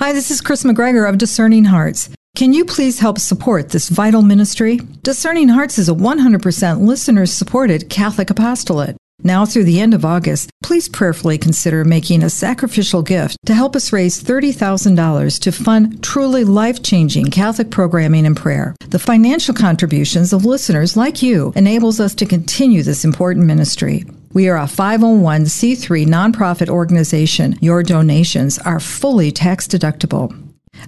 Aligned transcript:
Hi, 0.00 0.14
this 0.14 0.30
is 0.30 0.40
Chris 0.40 0.64
McGregor 0.64 1.06
of 1.06 1.18
Discerning 1.18 1.66
Hearts. 1.66 2.08
Can 2.34 2.54
you 2.54 2.64
please 2.64 3.00
help 3.00 3.18
support 3.18 3.68
this 3.68 3.90
vital 3.90 4.22
ministry? 4.22 4.80
Discerning 5.02 5.48
Hearts 5.48 5.76
is 5.76 5.90
a 5.90 5.94
100% 5.94 6.80
listener 6.80 7.26
supported 7.26 7.90
Catholic 7.90 8.30
apostolate. 8.30 8.96
Now 9.22 9.44
through 9.44 9.64
the 9.64 9.78
end 9.78 9.92
of 9.92 10.06
August, 10.06 10.48
please 10.62 10.88
prayerfully 10.88 11.36
consider 11.36 11.84
making 11.84 12.22
a 12.22 12.30
sacrificial 12.30 13.02
gift 13.02 13.36
to 13.44 13.54
help 13.54 13.76
us 13.76 13.92
raise 13.92 14.22
$30,000 14.22 15.38
to 15.38 15.52
fund 15.52 16.02
truly 16.02 16.44
life 16.44 16.82
changing 16.82 17.26
Catholic 17.26 17.70
programming 17.70 18.24
and 18.24 18.34
prayer. 18.38 18.74
The 18.88 18.98
financial 18.98 19.52
contributions 19.52 20.32
of 20.32 20.46
listeners 20.46 20.96
like 20.96 21.20
you 21.20 21.52
enables 21.56 22.00
us 22.00 22.14
to 22.14 22.24
continue 22.24 22.82
this 22.82 23.04
important 23.04 23.44
ministry. 23.44 24.06
We 24.32 24.48
are 24.48 24.58
a 24.58 24.62
501c3 24.62 26.06
nonprofit 26.06 26.68
organization. 26.68 27.56
Your 27.60 27.82
donations 27.82 28.58
are 28.60 28.78
fully 28.78 29.32
tax 29.32 29.66
deductible. 29.66 30.36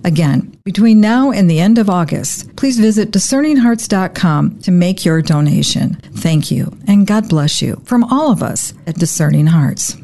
Again, 0.04 0.56
between 0.64 1.00
now 1.00 1.32
and 1.32 1.50
the 1.50 1.58
end 1.58 1.78
of 1.78 1.90
August, 1.90 2.54
please 2.54 2.78
visit 2.78 3.10
discerninghearts.com 3.10 4.60
to 4.60 4.70
make 4.70 5.04
your 5.04 5.20
donation. 5.22 5.94
Thank 6.14 6.50
you, 6.52 6.76
and 6.86 7.06
God 7.06 7.28
bless 7.28 7.60
you 7.60 7.82
from 7.84 8.04
all 8.04 8.30
of 8.30 8.42
us 8.42 8.74
at 8.86 8.94
Discerning 8.94 9.46
Hearts. 9.46 9.96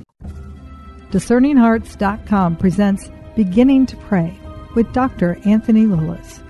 DiscerningHearts.com 1.13 2.57
presents 2.57 3.09
Beginning 3.37 3.87
to 3.87 3.97
Pray 3.97 4.37
with 4.75 4.93
Dr. 4.93 5.39
Anthony 5.45 5.87
Lilles. 5.87 6.41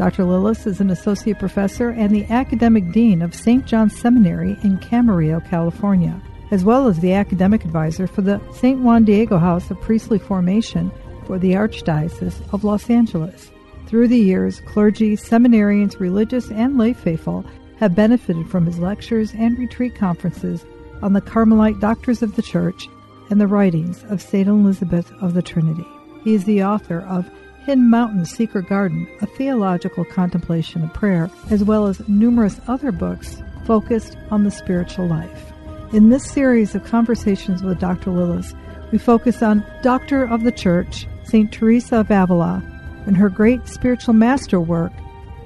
Dr. 0.00 0.24
Lilles 0.24 0.66
is 0.66 0.80
an 0.80 0.88
associate 0.88 1.38
professor 1.38 1.90
and 1.90 2.10
the 2.10 2.24
academic 2.32 2.90
dean 2.90 3.20
of 3.20 3.34
St. 3.34 3.66
John's 3.66 3.94
Seminary 3.94 4.56
in 4.62 4.78
Camarillo, 4.78 5.46
California, 5.50 6.18
as 6.50 6.64
well 6.64 6.88
as 6.88 7.00
the 7.00 7.12
academic 7.12 7.66
advisor 7.66 8.06
for 8.06 8.22
the 8.22 8.40
St. 8.50 8.80
Juan 8.80 9.04
Diego 9.04 9.36
House 9.36 9.70
of 9.70 9.78
Priestly 9.82 10.18
Formation 10.18 10.90
for 11.26 11.38
the 11.38 11.52
Archdiocese 11.52 12.40
of 12.54 12.64
Los 12.64 12.88
Angeles. 12.88 13.50
Through 13.88 14.08
the 14.08 14.18
years, 14.18 14.60
clergy, 14.60 15.18
seminarians, 15.18 16.00
religious, 16.00 16.50
and 16.50 16.78
lay 16.78 16.94
faithful 16.94 17.44
have 17.76 17.94
benefited 17.94 18.48
from 18.48 18.64
his 18.64 18.78
lectures 18.78 19.34
and 19.34 19.58
retreat 19.58 19.94
conferences 19.94 20.64
on 21.02 21.12
the 21.12 21.20
Carmelite 21.20 21.78
Doctors 21.78 22.22
of 22.22 22.36
the 22.36 22.42
Church 22.42 22.88
and 23.28 23.38
the 23.38 23.46
writings 23.46 24.02
of 24.04 24.22
St. 24.22 24.48
Elizabeth 24.48 25.12
of 25.20 25.34
the 25.34 25.42
Trinity. 25.42 25.86
He 26.24 26.32
is 26.32 26.44
the 26.44 26.64
author 26.64 27.00
of 27.00 27.30
Hidden 27.64 27.90
Mountain 27.90 28.24
Secret 28.24 28.68
Garden, 28.68 29.06
a 29.20 29.26
theological 29.26 30.04
contemplation 30.04 30.82
of 30.82 30.94
prayer, 30.94 31.30
as 31.50 31.62
well 31.62 31.86
as 31.86 32.06
numerous 32.08 32.60
other 32.68 32.90
books 32.90 33.42
focused 33.66 34.16
on 34.30 34.44
the 34.44 34.50
spiritual 34.50 35.06
life. 35.06 35.52
In 35.92 36.08
this 36.08 36.24
series 36.24 36.74
of 36.74 36.84
conversations 36.84 37.62
with 37.62 37.78
Dr. 37.78 38.10
Lilles, 38.10 38.54
we 38.92 38.98
focus 38.98 39.42
on 39.42 39.64
Doctor 39.82 40.24
of 40.24 40.42
the 40.42 40.52
Church, 40.52 41.06
St. 41.24 41.52
Teresa 41.52 41.98
of 41.98 42.10
Avila, 42.10 42.62
and 43.06 43.16
her 43.16 43.28
great 43.28 43.68
spiritual 43.68 44.14
masterwork, 44.14 44.92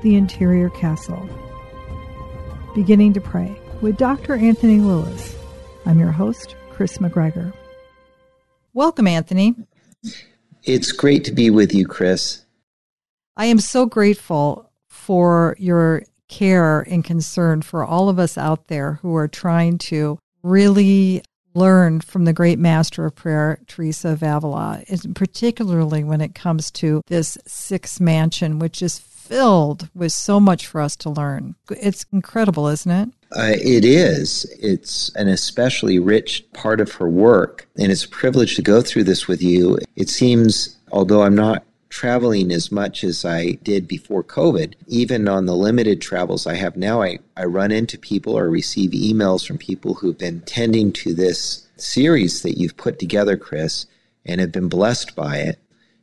The 0.02 0.14
Interior 0.14 0.70
Castle. 0.70 1.28
Beginning 2.74 3.12
to 3.14 3.20
Pray 3.20 3.56
with 3.80 3.96
Dr. 3.96 4.34
Anthony 4.34 4.78
Lilles. 4.78 5.36
I'm 5.84 5.98
your 5.98 6.12
host, 6.12 6.54
Chris 6.70 6.98
McGregor. 6.98 7.52
Welcome, 8.72 9.06
Anthony. 9.06 9.54
It's 10.64 10.92
great 10.92 11.24
to 11.24 11.32
be 11.32 11.50
with 11.50 11.74
you, 11.74 11.86
Chris. 11.86 12.44
I 13.36 13.46
am 13.46 13.58
so 13.58 13.84
grateful 13.84 14.70
for 14.88 15.56
your 15.58 16.04
care 16.28 16.80
and 16.80 17.04
concern 17.04 17.62
for 17.62 17.84
all 17.84 18.08
of 18.08 18.18
us 18.18 18.38
out 18.38 18.68
there 18.68 18.94
who 19.02 19.14
are 19.14 19.28
trying 19.28 19.76
to 19.78 20.18
really 20.42 21.22
learn 21.54 22.00
from 22.00 22.24
the 22.24 22.32
great 22.32 22.58
master 22.58 23.04
of 23.04 23.14
prayer, 23.14 23.60
Teresa 23.66 24.10
of 24.10 24.22
Avila, 24.22 24.82
particularly 25.14 26.02
when 26.02 26.20
it 26.20 26.34
comes 26.34 26.70
to 26.72 27.02
this 27.06 27.38
sixth 27.46 28.00
mansion, 28.00 28.58
which 28.58 28.82
is 28.82 28.98
filled 29.24 29.88
with 29.94 30.12
so 30.12 30.38
much 30.38 30.66
for 30.66 30.80
us 30.80 30.96
to 30.96 31.10
learn. 31.10 31.54
It's 31.70 32.04
incredible, 32.12 32.68
isn't 32.68 32.90
it? 32.90 33.08
Uh, 33.32 33.54
it 33.60 33.84
is. 33.84 34.44
It's 34.60 35.14
an 35.16 35.28
especially 35.28 35.98
rich 35.98 36.44
part 36.52 36.80
of 36.80 36.92
her 36.92 37.08
work, 37.08 37.66
and 37.78 37.90
it's 37.90 38.04
a 38.04 38.08
privilege 38.08 38.54
to 38.56 38.62
go 38.62 38.82
through 38.82 39.04
this 39.04 39.26
with 39.26 39.42
you. 39.42 39.78
It 39.96 40.08
seems, 40.08 40.76
although 40.92 41.22
I'm 41.22 41.34
not 41.34 41.64
traveling 41.88 42.52
as 42.52 42.70
much 42.70 43.02
as 43.02 43.24
I 43.24 43.52
did 43.62 43.88
before 43.88 44.22
COVID, 44.22 44.74
even 44.88 45.26
on 45.26 45.46
the 45.46 45.56
limited 45.56 46.00
travels 46.00 46.46
I 46.46 46.54
have 46.54 46.76
now, 46.76 47.02
I, 47.02 47.18
I 47.36 47.44
run 47.44 47.72
into 47.72 47.98
people 47.98 48.36
or 48.36 48.50
receive 48.50 48.90
emails 48.90 49.46
from 49.46 49.58
people 49.58 49.94
who've 49.94 50.18
been 50.18 50.42
tending 50.42 50.92
to 50.94 51.14
this 51.14 51.66
series 51.76 52.42
that 52.42 52.58
you've 52.58 52.76
put 52.76 52.98
together, 52.98 53.36
Chris, 53.36 53.86
and 54.26 54.40
have 54.40 54.52
been 54.52 54.68
blessed 54.68 55.16
by 55.16 55.38
it. 55.38 55.58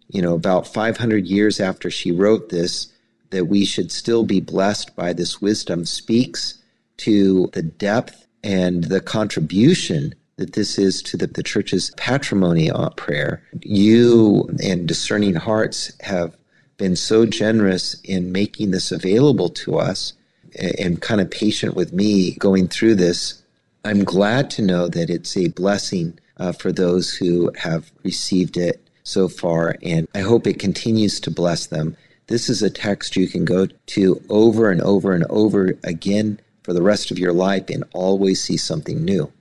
You 0.09 0.21
know, 0.21 0.33
about 0.33 0.67
500 0.67 1.27
years 1.27 1.59
after 1.59 1.89
she 1.89 2.11
wrote 2.11 2.49
this, 2.49 2.90
that 3.31 3.45
we 3.45 3.65
should 3.65 3.91
still 3.91 4.23
be 4.23 4.39
blessed 4.39 4.95
by 4.95 5.13
this 5.13 5.41
wisdom 5.41 5.85
speaks 5.85 6.59
to 6.97 7.49
the 7.53 7.63
depth 7.63 8.27
and 8.43 8.85
the 8.85 9.01
contribution 9.01 10.13
that 10.37 10.53
this 10.53 10.77
is 10.77 11.01
to 11.03 11.17
the, 11.17 11.27
the 11.27 11.43
church's 11.43 11.91
patrimony 11.97 12.69
on 12.69 12.93
prayer. 12.93 13.43
You 13.61 14.49
and 14.63 14.87
discerning 14.87 15.35
hearts 15.35 15.91
have 16.01 16.35
been 16.77 16.95
so 16.95 17.25
generous 17.25 17.99
in 18.01 18.31
making 18.31 18.71
this 18.71 18.91
available 18.91 19.49
to 19.49 19.77
us 19.77 20.13
and, 20.59 21.01
kind 21.01 21.21
of 21.21 21.29
patient 21.29 21.75
with 21.75 21.93
me 21.93 22.31
going 22.35 22.67
through 22.67 22.95
this. 22.95 23.41
I'm 23.85 24.03
glad 24.03 24.49
to 24.51 24.61
know 24.61 24.87
that 24.87 25.09
it's 25.09 25.37
a 25.37 25.49
blessing 25.49 26.19
uh, 26.37 26.51
for 26.51 26.71
those 26.71 27.13
who 27.13 27.51
have 27.57 27.91
received 28.03 28.57
it 28.57 28.81
so 29.03 29.27
far, 29.27 29.75
and 29.83 30.07
I 30.15 30.19
hope 30.21 30.47
it 30.47 30.59
continues 30.59 31.19
to 31.21 31.31
bless 31.31 31.67
them. 31.67 31.95
This 32.31 32.47
is 32.47 32.63
a 32.63 32.69
text 32.69 33.17
you 33.17 33.27
can 33.27 33.43
go 33.43 33.67
to 33.67 34.21
over 34.29 34.71
and 34.71 34.81
over 34.81 35.13
and 35.13 35.25
over 35.29 35.73
again 35.83 36.39
for 36.63 36.71
the 36.71 36.81
rest 36.81 37.11
of 37.11 37.19
your 37.19 37.33
life 37.33 37.69
and 37.69 37.83
always 37.93 38.41
see 38.41 38.55
something 38.55 39.03
new. 39.03 39.33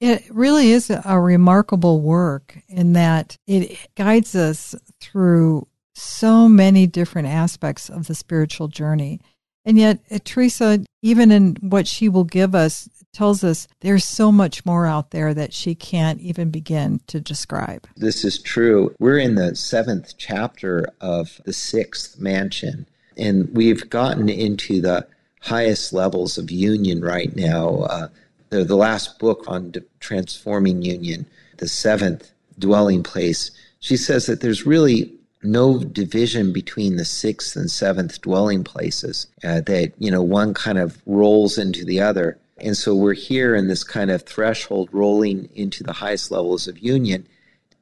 It 0.00 0.24
really 0.30 0.70
is 0.70 0.88
a 0.90 1.20
remarkable 1.20 2.00
work 2.00 2.56
in 2.68 2.94
that 2.94 3.36
it 3.46 3.76
guides 3.96 4.34
us 4.34 4.74
through 4.98 5.68
so 5.94 6.48
many 6.48 6.86
different 6.86 7.28
aspects 7.28 7.90
of 7.90 8.06
the 8.06 8.14
spiritual 8.14 8.68
journey. 8.68 9.20
And 9.66 9.76
yet, 9.78 10.00
uh, 10.10 10.20
Teresa, 10.24 10.84
even 11.04 11.30
in 11.30 11.54
what 11.60 11.86
she 11.86 12.08
will 12.08 12.24
give 12.24 12.54
us, 12.54 12.88
tells 13.12 13.44
us 13.44 13.68
there's 13.80 14.06
so 14.06 14.32
much 14.32 14.64
more 14.64 14.86
out 14.86 15.10
there 15.10 15.34
that 15.34 15.52
she 15.52 15.74
can't 15.74 16.18
even 16.22 16.50
begin 16.50 16.98
to 17.06 17.20
describe. 17.20 17.86
This 17.94 18.24
is 18.24 18.40
true. 18.40 18.94
We're 18.98 19.18
in 19.18 19.34
the 19.34 19.54
seventh 19.54 20.14
chapter 20.16 20.88
of 21.02 21.42
the 21.44 21.52
sixth 21.52 22.18
mansion, 22.18 22.86
and 23.18 23.54
we've 23.54 23.90
gotten 23.90 24.30
into 24.30 24.80
the 24.80 25.06
highest 25.42 25.92
levels 25.92 26.38
of 26.38 26.50
union 26.50 27.02
right 27.02 27.36
now. 27.36 27.80
Uh, 27.80 28.08
the, 28.48 28.64
the 28.64 28.74
last 28.74 29.18
book 29.18 29.44
on 29.46 29.74
transforming 30.00 30.80
union, 30.80 31.26
the 31.58 31.68
seventh 31.68 32.30
dwelling 32.58 33.02
place, 33.02 33.50
she 33.78 33.98
says 33.98 34.24
that 34.24 34.40
there's 34.40 34.64
really 34.64 35.12
no 35.44 35.78
division 35.78 36.52
between 36.52 36.96
the 36.96 37.04
sixth 37.04 37.56
and 37.56 37.70
seventh 37.70 38.20
dwelling 38.20 38.64
places, 38.64 39.26
uh, 39.44 39.60
that, 39.62 39.92
you 39.98 40.10
know, 40.10 40.22
one 40.22 40.54
kind 40.54 40.78
of 40.78 41.00
rolls 41.06 41.58
into 41.58 41.84
the 41.84 42.00
other. 42.00 42.38
And 42.58 42.76
so 42.76 42.94
we're 42.94 43.14
here 43.14 43.54
in 43.54 43.68
this 43.68 43.84
kind 43.84 44.10
of 44.10 44.22
threshold 44.22 44.88
rolling 44.92 45.48
into 45.54 45.82
the 45.82 45.92
highest 45.92 46.30
levels 46.30 46.68
of 46.68 46.78
union. 46.78 47.26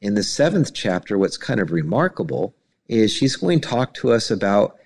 In 0.00 0.14
the 0.14 0.22
seventh 0.22 0.74
chapter, 0.74 1.16
what's 1.16 1.36
kind 1.36 1.60
of 1.60 1.70
remarkable 1.70 2.54
is 2.88 3.12
she's 3.12 3.36
going 3.36 3.60
to 3.60 3.68
talk 3.68 3.94
to 3.94 4.12
us 4.12 4.30
about 4.30 4.76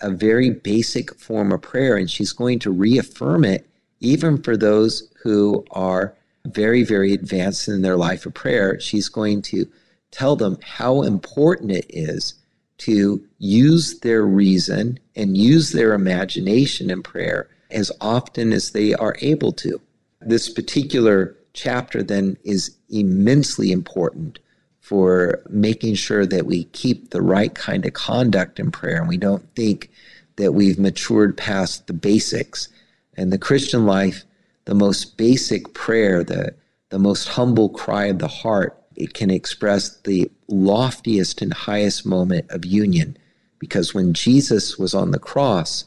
a 0.00 0.10
very 0.10 0.50
basic 0.50 1.14
form 1.14 1.52
of 1.52 1.62
prayer, 1.62 1.96
and 1.96 2.10
she's 2.10 2.32
going 2.32 2.58
to 2.60 2.70
reaffirm 2.70 3.44
it 3.44 3.68
even 4.00 4.42
for 4.42 4.56
those 4.56 5.08
who 5.22 5.64
are 5.70 6.14
very, 6.44 6.82
very 6.82 7.12
advanced 7.12 7.68
in 7.68 7.82
their 7.82 7.96
life 7.96 8.26
of 8.26 8.34
prayer. 8.34 8.80
She's 8.80 9.08
going 9.08 9.42
to 9.42 9.70
tell 10.12 10.36
them 10.36 10.56
how 10.62 11.02
important 11.02 11.72
it 11.72 11.86
is 11.88 12.34
to 12.78 13.24
use 13.38 13.98
their 14.00 14.24
reason 14.24 14.98
and 15.16 15.36
use 15.36 15.72
their 15.72 15.94
imagination 15.94 16.90
in 16.90 17.02
prayer 17.02 17.48
as 17.70 17.90
often 18.00 18.52
as 18.52 18.70
they 18.70 18.94
are 18.94 19.16
able 19.20 19.52
to. 19.52 19.80
This 20.20 20.48
particular 20.48 21.36
chapter 21.54 22.02
then 22.02 22.36
is 22.44 22.76
immensely 22.88 23.72
important 23.72 24.38
for 24.80 25.42
making 25.48 25.94
sure 25.94 26.26
that 26.26 26.46
we 26.46 26.64
keep 26.64 27.10
the 27.10 27.22
right 27.22 27.54
kind 27.54 27.86
of 27.86 27.92
conduct 27.92 28.58
in 28.58 28.70
prayer 28.70 28.98
and 28.98 29.08
we 29.08 29.16
don't 29.16 29.54
think 29.54 29.90
that 30.36 30.52
we've 30.52 30.78
matured 30.78 31.36
past 31.36 31.86
the 31.86 31.92
basics. 31.92 32.68
And 33.16 33.32
the 33.32 33.38
Christian 33.38 33.86
life, 33.86 34.24
the 34.64 34.74
most 34.74 35.16
basic 35.16 35.72
prayer, 35.74 36.24
the, 36.24 36.54
the 36.88 36.98
most 36.98 37.28
humble 37.28 37.68
cry 37.68 38.06
of 38.06 38.18
the 38.18 38.28
heart, 38.28 38.81
it 38.96 39.14
can 39.14 39.30
express 39.30 39.96
the 40.02 40.30
loftiest 40.48 41.42
and 41.42 41.52
highest 41.52 42.04
moment 42.06 42.50
of 42.50 42.64
union. 42.64 43.16
Because 43.58 43.94
when 43.94 44.12
Jesus 44.12 44.78
was 44.78 44.94
on 44.94 45.12
the 45.12 45.18
cross, 45.18 45.84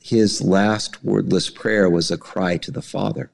his 0.00 0.42
last 0.42 1.02
wordless 1.02 1.50
prayer 1.50 1.88
was 1.88 2.10
a 2.10 2.18
cry 2.18 2.56
to 2.58 2.70
the 2.70 2.82
Father. 2.82 3.30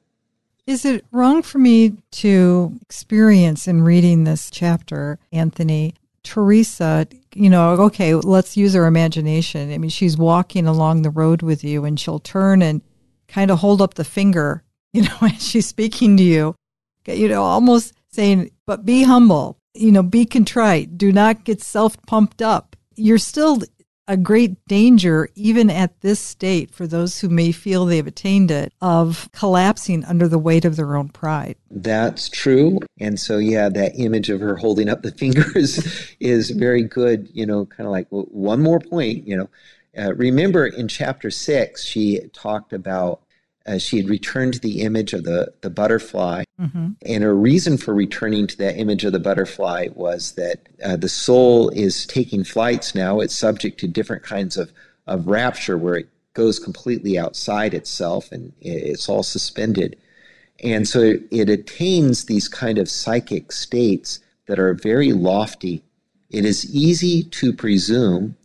Is 0.67 0.85
it 0.85 1.05
wrong 1.11 1.43
for 1.43 1.59
me 1.59 1.97
to 2.13 2.79
experience 2.83 3.67
in 3.67 3.83
reading 3.83 4.25
this 4.25 4.51
chapter, 4.51 5.19
Anthony, 5.33 5.95
Teresa, 6.23 7.09
you 7.35 7.51
know, 7.51 7.73
okay, 7.73 8.15
let's 8.15 8.57
use 8.57 8.77
our 8.77 8.87
imagination. 8.87 9.73
I 9.73 9.79
mean, 9.79 9.91
she's 9.91 10.17
walking 10.17 10.67
along 10.69 11.03
the 11.03 11.11
road 11.11 11.43
with 11.43 11.65
you 11.65 11.85
and 11.85 11.99
she'll 11.99 12.21
turn 12.21 12.63
and 12.63 12.81
kind 13.27 13.51
of 13.51 13.59
hold 13.59 13.83
up 13.83 13.95
the 13.95 14.05
finger, 14.05 14.63
you 14.93 15.03
know, 15.03 15.17
as 15.23 15.47
she's 15.47 15.67
speaking 15.67 16.17
to 16.17 16.23
you, 16.23 16.55
you 17.07 17.29
know, 17.29 17.43
almost 17.43 17.95
saying, 18.11 18.52
but 18.67 18.85
be 18.85 19.03
humble, 19.03 19.59
you 19.75 19.93
know, 19.93 20.03
be 20.03 20.25
contrite, 20.25 20.97
do 20.99 21.13
not 21.13 21.45
get 21.45 21.63
self 21.63 22.01
pumped 22.07 22.43
up. 22.43 22.77
You're 22.95 23.19
still 23.19 23.63
a 24.09 24.17
great 24.17 24.63
danger, 24.67 25.29
even 25.35 25.71
at 25.71 26.01
this 26.01 26.21
state, 26.21 26.71
for 26.71 26.87
those 26.87 27.21
who 27.21 27.29
may 27.29 27.53
feel 27.53 27.87
they've 27.87 28.07
attained 28.07 28.51
it, 28.51 28.73
of 28.81 29.29
collapsing 29.33 30.05
under 30.05 30.27
the 30.27 30.39
weight 30.39 30.65
of 30.65 30.77
their 30.77 30.97
own 30.97 31.09
pride. 31.09 31.57
That's 31.71 32.29
true. 32.29 32.81
And 32.99 33.19
so, 33.19 33.39
yeah, 33.39 33.69
that 33.71 33.93
image 33.97 34.29
of 34.29 34.41
her 34.41 34.57
holding 34.57 34.89
up 34.89 35.03
the 35.03 35.13
fingers 35.23 36.15
is 36.21 36.51
very 36.51 36.83
good, 36.83 37.31
you 37.33 37.47
know, 37.47 37.67
kind 37.67 37.87
of 37.87 37.93
like 37.93 38.09
well, 38.11 38.27
one 38.31 38.61
more 38.61 38.81
point, 38.81 39.27
you 39.27 39.37
know. 39.37 39.49
Uh, 39.97 40.15
remember 40.15 40.67
in 40.67 40.89
chapter 40.89 41.31
six, 41.31 41.85
she 41.85 42.21
talked 42.33 42.73
about 42.73 43.23
uh, 43.67 43.79
she 43.79 43.97
had 43.99 44.09
returned 44.09 44.55
to 44.55 44.61
the 44.61 44.81
image 44.83 45.13
of 45.13 45.25
the, 45.25 45.53
the 45.61 45.71
butterfly. 45.71 46.45
Mm-hmm. 46.61 46.91
And 47.07 47.25
her 47.25 47.35
reason 47.35 47.77
for 47.77 47.95
returning 47.95 48.47
to 48.49 48.57
that 48.59 48.77
image 48.77 49.05
of 49.05 49.13
the 49.13 49.21
butterfly 49.21 49.89
was 49.95 50.33
that 50.33 50.69
uh, 50.85 50.97
the 50.97 51.09
soul 51.09 51.69
is 51.71 52.07
taking 52.07 52.45
flights 52.45 52.95
now. 52.95 53.21
It's 53.21 53.37
subject 53.37 53.79
to 53.81 53.89
different 53.89 54.23
kinds 54.23 54.57
of, 54.57 54.73
of 55.07 55.27
rapture 55.27 55.79
where 55.79 55.97
it 55.97 56.09
goes 56.35 56.59
completely 56.59 57.19
outside 57.19 57.75
itself 57.75 58.33
and 58.33 58.53
it's 58.61 59.09
all 59.09 59.23
suspended. 59.23 59.97
And 60.63 60.89
so 60.89 61.01
it, 61.01 61.23
it 61.31 61.49
attains 61.49 62.25
these 62.25 62.49
kind 62.49 62.79
of 62.79 62.89
psychic 62.89 63.53
states 63.53 64.21
that 64.47 64.59
are 64.59 64.75
very 64.75 65.13
lofty. 65.13 65.85
It 66.31 66.45
is 66.45 66.75
easy 66.75 67.23
to 67.25 67.53
presume 67.53 68.37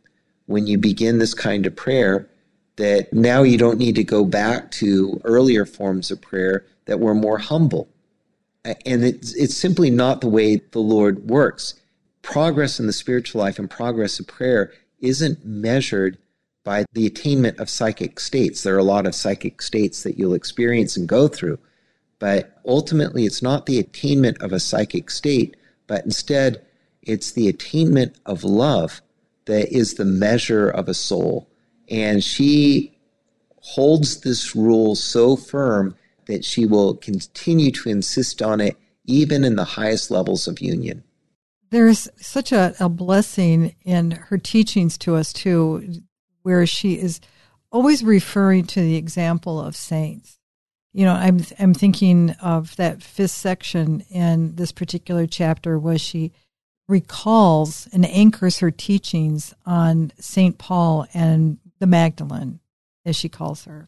when 0.46 0.68
you 0.68 0.78
begin 0.78 1.20
this 1.20 1.34
kind 1.34 1.66
of 1.66 1.76
prayer 1.76 2.30
that 2.78 3.12
now 3.12 3.44
you 3.44 3.58
don't 3.58 3.78
need 3.78 3.96
to 3.96 4.04
go 4.04 4.24
back 4.24 4.72
to 4.72 5.20
earlier 5.24 5.66
forms 5.66 6.10
of 6.10 6.22
prayer 6.22 6.66
that 6.86 7.00
were 7.00 7.14
more 7.14 7.38
humble. 7.38 7.90
And 8.64 9.04
it's, 9.04 9.34
it's 9.36 9.56
simply 9.56 9.90
not 9.90 10.22
the 10.22 10.30
way 10.30 10.62
the 10.72 10.80
Lord 10.80 11.30
works. 11.30 11.76
Progress 12.22 12.80
in 12.80 12.88
the 12.88 12.94
spiritual 12.94 13.42
life 13.42 13.60
and 13.60 13.70
progress 13.70 14.20
of 14.20 14.28
prayer 14.28 14.72
isn't 15.00 15.46
measured 15.46 16.18
by 16.64 16.86
the 16.92 17.06
attainment 17.06 17.60
of 17.60 17.70
psychic 17.70 18.20
states. 18.20 18.62
There 18.62 18.76
are 18.76 18.80
a 18.80 18.84
lot 18.84 19.06
of 19.06 19.16
psychic 19.16 19.62
states 19.62 20.04
that 20.04 20.18
you'll 20.18 20.34
experience 20.34 20.98
and 20.98 21.08
go 21.08 21.28
through. 21.28 21.60
But 22.20 22.60
ultimately, 22.66 23.26
it's 23.26 23.42
not 23.42 23.66
the 23.66 23.80
attainment 23.80 24.42
of 24.42 24.52
a 24.52 24.60
psychic 24.60 25.10
state, 25.10 25.56
but 25.88 26.04
instead, 26.04 26.66
it's 27.02 27.32
the 27.32 27.48
attainment 27.48 28.20
of 28.26 28.44
love 28.44 29.02
that 29.46 29.72
is 29.72 29.94
the 29.94 30.06
measure 30.06 30.70
of 30.70 30.90
a 30.90 30.94
soul. 30.94 31.48
And 31.90 32.24
she 32.24 32.98
holds 33.62 34.22
this 34.22 34.56
rule 34.56 34.96
so 34.96 35.36
firm 35.36 35.96
that 36.26 36.44
she 36.46 36.66
will 36.66 36.96
continue 36.96 37.72
to 37.72 37.90
insist 37.90 38.42
on 38.42 38.62
it 38.62 38.78
even 39.06 39.44
in 39.44 39.56
the 39.56 39.64
highest 39.64 40.12
levels 40.12 40.48
of 40.48 40.60
union. 40.60 41.04
There's 41.70 42.10
such 42.18 42.52
a, 42.52 42.76
a 42.80 42.90
blessing 42.90 43.76
in 43.84 44.12
her 44.12 44.38
teachings 44.38 44.98
to 45.00 45.16
us, 45.16 45.34
too, 45.34 46.02
where 46.44 46.66
she 46.66 47.00
is 47.00 47.20
always 47.72 48.04
referring 48.04 48.66
to 48.66 48.82
the 48.82 48.96
example 48.96 49.60
of 49.60 49.76
saints. 49.76 50.40
You 50.94 51.06
know, 51.06 51.14
I'm 51.14 51.42
I'm 51.60 51.74
thinking 51.74 52.32
of 52.42 52.76
that 52.78 53.04
fifth 53.04 53.32
section 53.32 54.02
in 54.10 54.56
this 54.56 54.72
particular 54.72 55.28
chapter 55.28 55.78
where 55.78 55.98
she 55.98 56.32
recalls 56.88 57.88
and 57.92 58.06
anchors 58.06 58.60
her 58.60 58.72
teachings 58.72 59.54
on 59.66 60.12
Saint 60.20 60.58
Paul 60.58 61.06
and 61.14 61.60
the 61.80 61.88
Magdalene, 61.88 62.60
as 63.06 63.16
she 63.16 63.30
calls 63.30 63.66
her. 63.66 63.88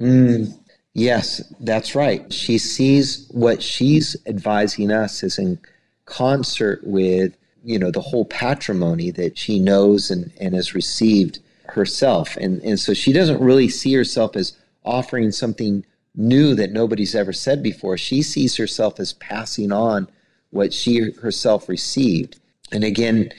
Mm, 0.00 0.58
yes, 0.92 1.42
that's 1.60 1.94
right. 1.94 2.32
She 2.32 2.58
sees 2.58 3.28
what 3.30 3.62
she's 3.62 4.16
advising 4.26 4.90
us 4.90 5.22
is 5.22 5.38
in 5.38 5.58
concert 6.06 6.80
with, 6.84 7.36
you 7.64 7.78
know, 7.78 7.90
the 7.90 8.00
whole 8.00 8.24
patrimony 8.24 9.10
that 9.12 9.38
she 9.38 9.58
knows 9.58 10.10
and, 10.10 10.32
and 10.40 10.54
has 10.54 10.74
received 10.74 11.38
herself. 11.66 12.36
And, 12.36 12.60
and 12.62 12.78
so 12.78 12.94
she 12.94 13.12
doesn't 13.12 13.40
really 13.40 13.68
see 13.68 13.94
herself 13.94 14.36
as 14.36 14.56
offering 14.84 15.32
something 15.32 15.84
new 16.14 16.54
that 16.54 16.72
nobody's 16.72 17.14
ever 17.14 17.32
said 17.32 17.62
before. 17.62 17.96
She 17.96 18.22
sees 18.22 18.56
herself 18.56 19.00
as 19.00 19.14
passing 19.14 19.72
on 19.72 20.08
what 20.50 20.72
she 20.72 21.10
herself 21.22 21.68
received. 21.68 22.38
And 22.70 22.84
again, 22.84 23.30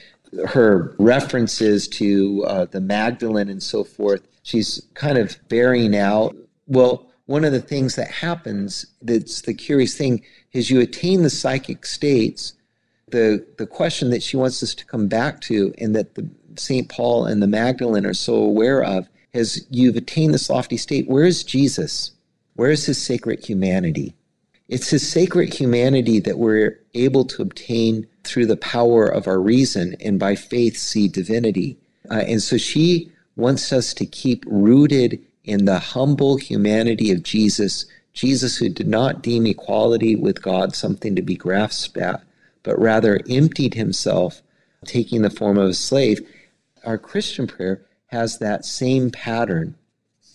her 0.48 0.94
references 0.98 1.88
to 1.88 2.44
uh, 2.46 2.64
the 2.66 2.80
Magdalene 2.80 3.48
and 3.48 3.62
so 3.62 3.84
forth, 3.84 4.26
she's 4.42 4.86
kind 4.94 5.18
of 5.18 5.36
bearing 5.48 5.96
out. 5.96 6.36
Well, 6.66 7.10
one 7.26 7.44
of 7.44 7.52
the 7.52 7.60
things 7.60 7.96
that 7.96 8.10
happens 8.10 8.86
that's 9.02 9.42
the 9.42 9.54
curious 9.54 9.96
thing 9.96 10.22
is 10.52 10.70
you 10.70 10.80
attain 10.80 11.22
the 11.22 11.30
psychic 11.30 11.84
states. 11.86 12.54
The, 13.08 13.46
the 13.58 13.66
question 13.66 14.10
that 14.10 14.22
she 14.22 14.36
wants 14.36 14.62
us 14.62 14.74
to 14.74 14.84
come 14.84 15.06
back 15.06 15.40
to, 15.42 15.72
and 15.78 15.94
that 15.94 16.14
the 16.16 16.28
St. 16.56 16.88
Paul 16.88 17.26
and 17.26 17.40
the 17.40 17.46
Magdalene 17.46 18.06
are 18.06 18.14
so 18.14 18.34
aware 18.34 18.82
of, 18.82 19.08
is 19.32 19.66
you've 19.70 19.96
attained 19.96 20.34
this 20.34 20.50
lofty 20.50 20.76
state. 20.76 21.08
Where 21.08 21.24
is 21.24 21.44
Jesus? 21.44 22.12
Where 22.54 22.70
is 22.70 22.86
his 22.86 23.00
sacred 23.00 23.44
humanity? 23.44 24.14
It's 24.68 24.90
his 24.90 25.08
sacred 25.08 25.54
humanity 25.54 26.18
that 26.20 26.38
we're 26.38 26.80
able 26.94 27.24
to 27.26 27.42
obtain 27.42 28.06
through 28.24 28.46
the 28.46 28.56
power 28.56 29.06
of 29.06 29.28
our 29.28 29.40
reason 29.40 29.96
and 30.00 30.18
by 30.18 30.34
faith 30.34 30.76
see 30.76 31.06
divinity. 31.06 31.78
Uh, 32.10 32.24
and 32.26 32.42
so 32.42 32.56
she 32.56 33.12
wants 33.36 33.72
us 33.72 33.94
to 33.94 34.06
keep 34.06 34.44
rooted 34.46 35.20
in 35.44 35.64
the 35.64 35.78
humble 35.78 36.36
humanity 36.36 37.12
of 37.12 37.22
Jesus, 37.22 37.86
Jesus 38.12 38.56
who 38.56 38.68
did 38.68 38.88
not 38.88 39.22
deem 39.22 39.46
equality 39.46 40.16
with 40.16 40.42
God 40.42 40.74
something 40.74 41.14
to 41.14 41.22
be 41.22 41.36
grasped 41.36 41.96
at, 41.96 42.22
but 42.64 42.78
rather 42.78 43.20
emptied 43.30 43.74
himself, 43.74 44.42
taking 44.84 45.22
the 45.22 45.30
form 45.30 45.58
of 45.58 45.68
a 45.70 45.74
slave. 45.74 46.20
Our 46.84 46.98
Christian 46.98 47.46
prayer 47.46 47.82
has 48.06 48.38
that 48.38 48.64
same 48.64 49.10
pattern. 49.10 49.76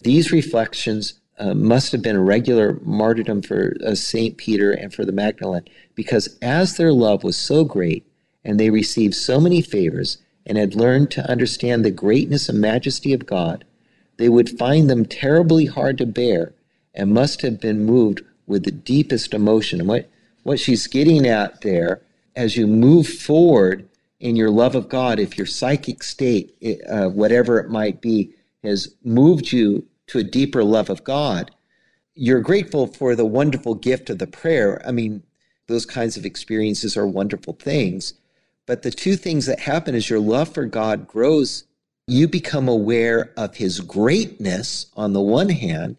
These 0.04 0.32
reflections 0.32 1.16
uh, 1.42 1.56
must 1.56 1.92
have 1.92 2.04
been 2.04 2.16
a 2.16 2.22
regular 2.22 2.80
martyrdom 2.84 3.42
for 3.42 3.76
uh, 3.84 3.96
St. 3.96 4.38
Peter 4.38 4.72
and 4.72 4.94
for 4.94 5.04
the 5.04 5.12
Magdalene, 5.12 5.68
because 5.96 6.38
as 6.40 6.78
their 6.78 6.94
love 6.94 7.24
was 7.24 7.36
so 7.36 7.64
great 7.64 8.06
and 8.46 8.60
they 8.60 8.70
received 8.70 9.16
so 9.16 9.42
many 9.42 9.60
favors 9.60 10.20
and 10.46 10.56
had 10.58 10.76
learned 10.76 11.10
to 11.12 11.28
understand 11.28 11.84
the 11.84 11.90
greatness 11.90 12.48
and 12.48 12.62
majesty 12.62 13.12
of 13.12 13.26
God, 13.26 13.66
they 14.18 14.30
would 14.30 14.58
find 14.60 14.88
them 14.88 15.04
terribly 15.04 15.66
hard 15.66 15.98
to 15.98 16.06
bear 16.06 16.54
and 16.94 17.12
must 17.12 17.42
have 17.42 17.60
been 17.60 17.86
moved 17.86 18.22
with 18.46 18.64
the 18.64 18.72
deepest 18.72 19.34
emotion. 19.34 19.80
And 19.80 19.90
what, 19.90 20.10
what 20.44 20.60
she's 20.60 20.86
getting 20.86 21.26
at 21.26 21.62
there, 21.62 22.02
as 22.36 22.56
you 22.56 22.68
move 22.68 23.08
forward 23.08 23.90
in 24.20 24.36
your 24.36 24.52
love 24.52 24.76
of 24.76 24.90
God, 24.90 25.20
if 25.20 25.40
your 25.40 25.48
psychic 25.48 26.04
state, 26.04 26.54
uh, 26.88 27.10
whatever 27.10 27.60
it 27.60 27.72
might 27.72 28.00
be, 28.00 28.32
has 28.64 28.94
moved 29.04 29.52
you 29.52 29.88
to 30.12 30.20
a 30.20 30.24
deeper 30.24 30.62
love 30.62 30.90
of 30.90 31.06
God, 31.06 31.52
you're 32.16 32.42
grateful 32.42 32.86
for 32.86 33.16
the 33.16 33.26
wonderful 33.26 33.76
gift 33.76 34.10
of 34.10 34.20
the 34.20 34.28
prayer. 34.28 34.82
I 34.86 34.92
mean, 34.92 35.24
those 35.68 35.86
kinds 35.86 36.18
of 36.18 36.26
experiences 36.26 36.98
are 36.98 37.08
wonderful 37.08 37.54
things. 37.54 38.14
But 38.66 38.82
the 38.82 38.92
two 38.92 39.16
things 39.16 39.46
that 39.46 39.62
happen 39.62 39.96
is 39.96 40.10
your 40.10 40.20
love 40.20 40.54
for 40.54 40.66
God 40.66 41.08
grows. 41.08 41.64
You 42.08 42.28
become 42.28 42.68
aware 42.68 43.32
of 43.38 43.56
his 43.56 43.80
greatness 43.80 44.88
on 44.98 45.14
the 45.14 45.22
one 45.22 45.48
hand, 45.48 45.96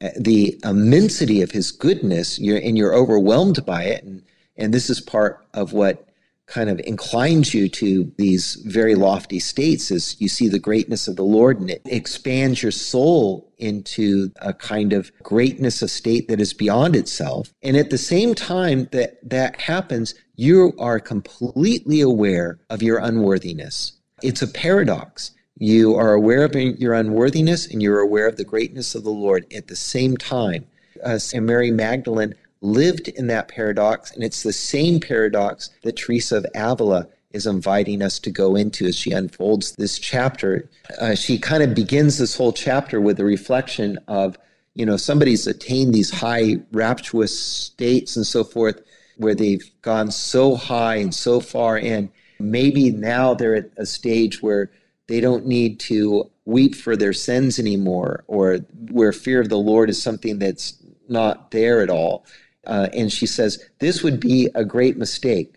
uh, 0.00 0.10
the 0.16 0.60
immensity 0.62 1.42
of 1.42 1.50
his 1.50 1.72
goodness, 1.72 2.38
you're, 2.38 2.58
and 2.58 2.78
you're 2.78 2.94
overwhelmed 2.94 3.66
by 3.66 3.84
it. 3.84 4.04
And, 4.04 4.22
and 4.56 4.72
this 4.72 4.88
is 4.88 5.00
part 5.00 5.44
of 5.52 5.72
what 5.72 6.07
kind 6.48 6.70
of 6.70 6.80
inclines 6.80 7.52
you 7.52 7.68
to 7.68 8.10
these 8.16 8.54
very 8.64 8.94
lofty 8.94 9.38
states 9.38 9.90
as 9.90 10.20
you 10.20 10.28
see 10.28 10.48
the 10.48 10.58
greatness 10.58 11.06
of 11.06 11.16
the 11.16 11.24
Lord 11.24 11.60
and 11.60 11.70
it 11.70 11.82
expands 11.84 12.62
your 12.62 12.72
soul 12.72 13.52
into 13.58 14.30
a 14.40 14.54
kind 14.54 14.92
of 14.92 15.12
greatness, 15.22 15.82
of 15.82 15.90
state 15.90 16.28
that 16.28 16.40
is 16.40 16.54
beyond 16.54 16.96
itself. 16.96 17.52
And 17.62 17.76
at 17.76 17.90
the 17.90 17.98
same 17.98 18.34
time 18.34 18.88
that 18.92 19.18
that 19.28 19.60
happens, 19.60 20.14
you 20.36 20.72
are 20.78 20.98
completely 20.98 22.00
aware 22.00 22.58
of 22.70 22.82
your 22.82 22.98
unworthiness. 22.98 23.92
It's 24.22 24.42
a 24.42 24.48
paradox. 24.48 25.32
You 25.58 25.96
are 25.96 26.14
aware 26.14 26.44
of 26.44 26.54
your 26.54 26.94
unworthiness 26.94 27.66
and 27.66 27.82
you're 27.82 28.00
aware 28.00 28.26
of 28.26 28.36
the 28.36 28.44
greatness 28.44 28.94
of 28.94 29.04
the 29.04 29.10
Lord 29.10 29.44
at 29.52 29.66
the 29.66 29.76
same 29.76 30.16
time. 30.16 30.66
Uh, 31.04 31.18
and 31.34 31.46
Mary 31.46 31.70
Magdalene 31.70 32.34
lived 32.60 33.08
in 33.08 33.26
that 33.28 33.48
paradox, 33.48 34.12
and 34.12 34.24
it's 34.24 34.42
the 34.42 34.52
same 34.52 35.00
paradox 35.00 35.70
that 35.82 35.96
Teresa 35.96 36.38
of 36.38 36.46
Avila 36.54 37.06
is 37.32 37.46
inviting 37.46 38.02
us 38.02 38.18
to 38.18 38.30
go 38.30 38.56
into 38.56 38.86
as 38.86 38.96
she 38.96 39.12
unfolds 39.12 39.72
this 39.72 39.98
chapter. 39.98 40.68
Uh, 40.98 41.14
she 41.14 41.38
kind 41.38 41.62
of 41.62 41.74
begins 41.74 42.18
this 42.18 42.36
whole 42.36 42.52
chapter 42.52 43.00
with 43.00 43.20
a 43.20 43.24
reflection 43.24 43.98
of, 44.08 44.36
you 44.74 44.86
know, 44.86 44.96
somebody's 44.96 45.46
attained 45.46 45.94
these 45.94 46.10
high 46.10 46.56
rapturous 46.72 47.38
states 47.38 48.16
and 48.16 48.26
so 48.26 48.42
forth, 48.42 48.80
where 49.18 49.34
they've 49.34 49.70
gone 49.82 50.10
so 50.10 50.56
high 50.56 50.96
and 50.96 51.14
so 51.14 51.40
far 51.40 51.76
in. 51.76 52.10
maybe 52.38 52.90
now 52.90 53.34
they're 53.34 53.56
at 53.56 53.70
a 53.76 53.86
stage 53.86 54.42
where 54.42 54.70
they 55.06 55.20
don't 55.20 55.46
need 55.46 55.80
to 55.80 56.30
weep 56.44 56.74
for 56.74 56.96
their 56.96 57.12
sins 57.12 57.58
anymore, 57.58 58.24
or 58.26 58.58
where 58.90 59.12
fear 59.12 59.40
of 59.40 59.48
the 59.48 59.58
Lord 59.58 59.90
is 59.90 60.00
something 60.00 60.38
that's 60.38 60.74
not 61.08 61.50
there 61.50 61.80
at 61.80 61.90
all. 61.90 62.24
Uh, 62.68 62.88
and 62.92 63.10
she 63.10 63.26
says, 63.26 63.64
This 63.80 64.02
would 64.02 64.20
be 64.20 64.48
a 64.54 64.64
great 64.64 64.96
mistake. 64.96 65.56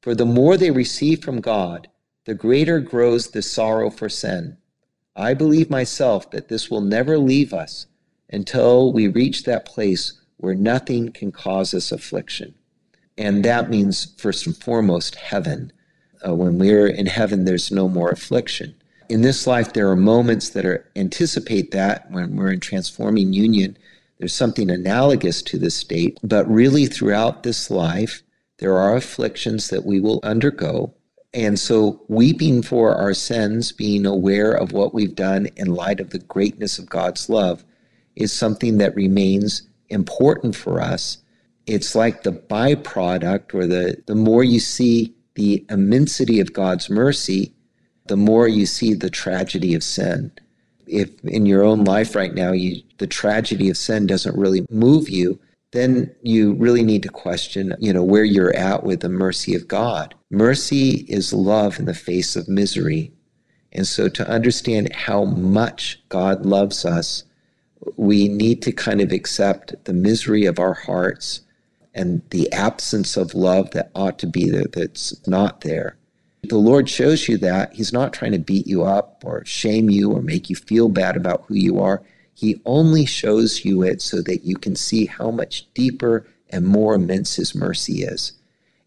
For 0.00 0.14
the 0.14 0.24
more 0.24 0.56
they 0.56 0.70
receive 0.70 1.22
from 1.22 1.40
God, 1.40 1.88
the 2.24 2.34
greater 2.34 2.80
grows 2.80 3.28
the 3.28 3.42
sorrow 3.42 3.90
for 3.90 4.08
sin. 4.08 4.56
I 5.14 5.34
believe 5.34 5.68
myself 5.68 6.30
that 6.30 6.48
this 6.48 6.70
will 6.70 6.80
never 6.80 7.18
leave 7.18 7.52
us 7.52 7.86
until 8.30 8.92
we 8.92 9.08
reach 9.08 9.42
that 9.44 9.66
place 9.66 10.20
where 10.38 10.54
nothing 10.54 11.12
can 11.12 11.32
cause 11.32 11.74
us 11.74 11.92
affliction. 11.92 12.54
And 13.18 13.44
that 13.44 13.68
means, 13.68 14.14
first 14.16 14.46
and 14.46 14.56
foremost, 14.56 15.16
heaven. 15.16 15.72
Uh, 16.26 16.34
when 16.34 16.58
we're 16.58 16.86
in 16.86 17.06
heaven, 17.06 17.44
there's 17.44 17.70
no 17.70 17.88
more 17.88 18.10
affliction. 18.10 18.74
In 19.08 19.20
this 19.20 19.46
life, 19.46 19.72
there 19.72 19.90
are 19.90 19.96
moments 19.96 20.50
that 20.50 20.64
are 20.64 20.88
anticipate 20.96 21.72
that 21.72 22.10
when 22.10 22.36
we're 22.36 22.52
in 22.52 22.60
transforming 22.60 23.32
union. 23.32 23.76
There's 24.22 24.32
something 24.32 24.70
analogous 24.70 25.42
to 25.42 25.58
this 25.58 25.74
state, 25.74 26.20
but 26.22 26.48
really 26.48 26.86
throughout 26.86 27.42
this 27.42 27.72
life, 27.72 28.22
there 28.58 28.78
are 28.78 28.94
afflictions 28.94 29.68
that 29.70 29.84
we 29.84 29.98
will 29.98 30.20
undergo. 30.22 30.94
And 31.34 31.58
so, 31.58 32.04
weeping 32.06 32.62
for 32.62 32.94
our 32.94 33.14
sins, 33.14 33.72
being 33.72 34.06
aware 34.06 34.52
of 34.52 34.70
what 34.70 34.94
we've 34.94 35.16
done 35.16 35.48
in 35.56 35.74
light 35.74 35.98
of 35.98 36.10
the 36.10 36.20
greatness 36.20 36.78
of 36.78 36.88
God's 36.88 37.28
love, 37.28 37.64
is 38.14 38.32
something 38.32 38.78
that 38.78 38.94
remains 38.94 39.62
important 39.88 40.54
for 40.54 40.80
us. 40.80 41.18
It's 41.66 41.96
like 41.96 42.22
the 42.22 42.30
byproduct, 42.30 43.52
or 43.54 43.66
the, 43.66 44.04
the 44.06 44.14
more 44.14 44.44
you 44.44 44.60
see 44.60 45.16
the 45.34 45.66
immensity 45.68 46.38
of 46.38 46.52
God's 46.52 46.88
mercy, 46.88 47.56
the 48.06 48.16
more 48.16 48.46
you 48.46 48.66
see 48.66 48.94
the 48.94 49.10
tragedy 49.10 49.74
of 49.74 49.82
sin. 49.82 50.30
If 50.86 51.10
in 51.24 51.46
your 51.46 51.64
own 51.64 51.84
life 51.84 52.14
right 52.14 52.34
now, 52.34 52.52
you, 52.52 52.82
the 52.98 53.06
tragedy 53.06 53.70
of 53.70 53.76
sin 53.76 54.06
doesn't 54.06 54.36
really 54.36 54.66
move 54.70 55.08
you, 55.08 55.38
then 55.72 56.14
you 56.22 56.52
really 56.54 56.82
need 56.82 57.02
to 57.02 57.08
question, 57.08 57.74
you 57.80 57.92
know, 57.92 58.02
where 58.02 58.24
you're 58.24 58.54
at 58.54 58.84
with 58.84 59.00
the 59.00 59.08
mercy 59.08 59.54
of 59.54 59.68
God. 59.68 60.14
Mercy 60.30 61.06
is 61.08 61.32
love 61.32 61.78
in 61.78 61.86
the 61.86 61.94
face 61.94 62.36
of 62.36 62.48
misery. 62.48 63.12
And 63.72 63.86
so 63.86 64.08
to 64.10 64.28
understand 64.28 64.94
how 64.94 65.24
much 65.24 66.02
God 66.10 66.44
loves 66.44 66.84
us, 66.84 67.24
we 67.96 68.28
need 68.28 68.62
to 68.62 68.72
kind 68.72 69.00
of 69.00 69.12
accept 69.12 69.84
the 69.84 69.94
misery 69.94 70.44
of 70.44 70.58
our 70.58 70.74
hearts 70.74 71.40
and 71.94 72.22
the 72.30 72.50
absence 72.52 73.16
of 73.16 73.34
love 73.34 73.70
that 73.72 73.90
ought 73.94 74.18
to 74.18 74.26
be 74.26 74.48
there 74.50 74.66
that's 74.72 75.26
not 75.26 75.62
there. 75.62 75.96
The 76.44 76.58
Lord 76.58 76.88
shows 76.88 77.28
you 77.28 77.38
that. 77.38 77.72
He's 77.72 77.92
not 77.92 78.12
trying 78.12 78.32
to 78.32 78.38
beat 78.38 78.66
you 78.66 78.82
up 78.82 79.22
or 79.24 79.44
shame 79.44 79.88
you 79.88 80.10
or 80.10 80.20
make 80.20 80.50
you 80.50 80.56
feel 80.56 80.88
bad 80.88 81.16
about 81.16 81.44
who 81.46 81.54
you 81.54 81.78
are. 81.78 82.02
He 82.34 82.60
only 82.64 83.06
shows 83.06 83.64
you 83.64 83.82
it 83.82 84.02
so 84.02 84.20
that 84.22 84.44
you 84.44 84.56
can 84.56 84.74
see 84.74 85.06
how 85.06 85.30
much 85.30 85.72
deeper 85.74 86.26
and 86.50 86.66
more 86.66 86.94
immense 86.94 87.36
His 87.36 87.54
mercy 87.54 88.02
is. 88.02 88.32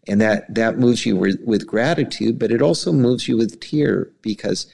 And 0.06 0.20
that, 0.20 0.54
that 0.54 0.78
moves 0.78 1.06
you 1.06 1.16
with, 1.16 1.66
gratitude, 1.66 2.38
but 2.38 2.52
it 2.52 2.60
also 2.60 2.92
moves 2.92 3.26
you 3.26 3.38
with 3.38 3.58
tear 3.58 4.10
because 4.20 4.66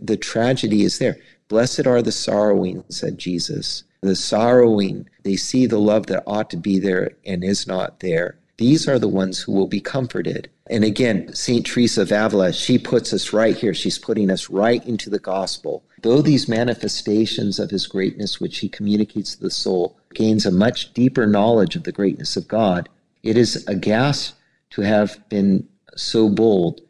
the 0.00 0.16
tragedy 0.16 0.82
is 0.82 0.98
there. 0.98 1.16
Blessed 1.48 1.86
are 1.86 2.02
the 2.02 2.12
sorrowing, 2.12 2.84
said 2.88 3.18
Jesus. 3.18 3.84
The 4.02 4.14
sorrowing, 4.14 5.08
they 5.22 5.36
see 5.36 5.66
the 5.66 5.80
love 5.80 6.06
that 6.06 6.22
ought 6.26 6.50
to 6.50 6.56
be 6.56 6.78
there 6.78 7.12
and 7.24 7.42
is 7.42 7.66
not 7.66 8.00
there. 8.00 8.38
These 8.58 8.88
are 8.88 8.98
the 8.98 9.08
ones 9.08 9.40
who 9.40 9.52
will 9.52 9.66
be 9.66 9.80
comforted. 9.80 10.48
And 10.70 10.82
again, 10.82 11.34
St. 11.34 11.66
Teresa 11.66 12.02
of 12.02 12.12
Avila, 12.12 12.54
she 12.54 12.78
puts 12.78 13.12
us 13.12 13.34
right 13.34 13.54
here. 13.54 13.74
She's 13.74 13.98
putting 13.98 14.30
us 14.30 14.48
right 14.48 14.84
into 14.86 15.10
the 15.10 15.18
gospel. 15.18 15.84
Though 16.02 16.22
these 16.22 16.48
manifestations 16.48 17.58
of 17.58 17.70
his 17.70 17.86
greatness, 17.86 18.40
which 18.40 18.60
he 18.60 18.70
communicates 18.70 19.34
to 19.34 19.42
the 19.42 19.50
soul, 19.50 19.98
gains 20.14 20.46
a 20.46 20.50
much 20.50 20.94
deeper 20.94 21.26
knowledge 21.26 21.76
of 21.76 21.84
the 21.84 21.92
greatness 21.92 22.34
of 22.36 22.48
God, 22.48 22.88
it 23.22 23.36
is 23.36 23.66
a 23.66 23.74
gas 23.74 24.32
to 24.70 24.80
have 24.80 25.28
been 25.28 25.68
so 25.94 26.30
bold. 26.30 26.80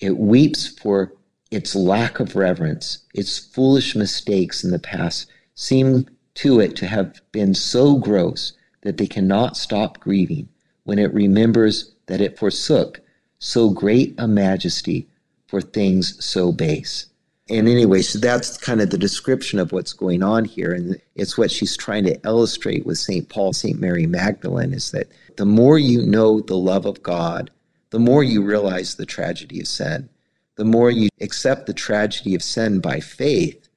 It 0.00 0.18
weeps 0.18 0.68
for 0.68 1.14
its 1.50 1.74
lack 1.74 2.20
of 2.20 2.36
reverence, 2.36 2.98
its 3.14 3.38
foolish 3.38 3.96
mistakes 3.96 4.62
in 4.62 4.72
the 4.72 4.78
past 4.78 5.30
seem 5.54 6.06
to 6.34 6.60
it 6.60 6.76
to 6.76 6.86
have 6.86 7.20
been 7.32 7.54
so 7.54 7.96
gross 7.96 8.52
that 8.82 8.98
they 8.98 9.06
cannot 9.06 9.56
stop 9.56 10.00
grieving 10.00 10.48
when 10.84 10.98
it 10.98 11.12
remembers 11.12 11.92
that 12.06 12.20
it 12.20 12.38
forsook 12.38 13.00
so 13.38 13.70
great 13.70 14.14
a 14.18 14.28
majesty 14.28 15.08
for 15.46 15.60
things 15.60 16.24
so 16.24 16.52
base. 16.52 17.06
And 17.50 17.68
anyway, 17.68 18.00
so 18.00 18.18
that's 18.18 18.56
kind 18.56 18.80
of 18.80 18.88
the 18.88 18.96
description 18.96 19.58
of 19.58 19.70
what's 19.70 19.92
going 19.92 20.22
on 20.22 20.46
here. 20.46 20.72
And 20.72 20.98
it's 21.14 21.36
what 21.36 21.50
she's 21.50 21.76
trying 21.76 22.04
to 22.04 22.18
illustrate 22.24 22.86
with 22.86 22.96
St. 22.96 23.28
Paul, 23.28 23.52
St. 23.52 23.78
Mary 23.78 24.06
Magdalene 24.06 24.72
is 24.72 24.92
that 24.92 25.08
the 25.36 25.44
more 25.44 25.78
you 25.78 26.06
know 26.06 26.40
the 26.40 26.56
love 26.56 26.86
of 26.86 27.02
God, 27.02 27.50
the 27.90 27.98
more 27.98 28.24
you 28.24 28.42
realize 28.42 28.94
the 28.94 29.06
tragedy 29.06 29.60
of 29.60 29.68
sin. 29.68 30.08
The 30.56 30.64
more 30.64 30.90
you 30.90 31.08
accept 31.20 31.66
the 31.66 31.74
tragedy 31.74 32.34
of 32.34 32.42
sin 32.42 32.80
by 32.80 33.00
faith, 33.00 33.68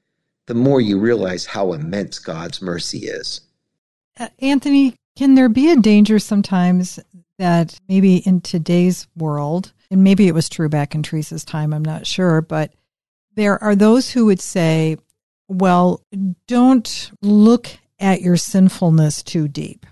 the 0.46 0.54
more 0.54 0.80
you 0.80 0.98
realize 0.98 1.46
how 1.46 1.74
immense 1.74 2.20
God's 2.20 2.62
mercy 2.62 3.00
is. 3.00 3.42
Uh, 4.18 4.30
Anthony, 4.40 4.96
can 5.18 5.34
there 5.34 5.50
be 5.50 5.72
a 5.72 5.76
danger 5.76 6.20
sometimes 6.20 7.00
that 7.40 7.80
maybe 7.90 8.18
in 8.18 8.40
today's 8.40 9.08
world, 9.16 9.74
and 9.90 10.04
maybe 10.04 10.28
it 10.28 10.36
was 10.36 10.48
true 10.48 10.70
back 10.70 10.94
in 10.94 11.02
Teresa's 11.02 11.44
time, 11.44 11.74
I'm 11.74 11.84
not 11.84 12.06
sure, 12.06 12.42
but 12.42 12.72
there 13.36 13.62
are 13.64 13.76
those 13.76 14.12
who 14.12 14.28
would 14.28 14.40
say, 14.40 14.96
well, 15.48 16.02
don't 16.48 17.12
look 17.24 17.68
at 18.00 18.22
your 18.22 18.38
sinfulness 18.38 19.24
too 19.24 19.48
deep, 19.48 19.88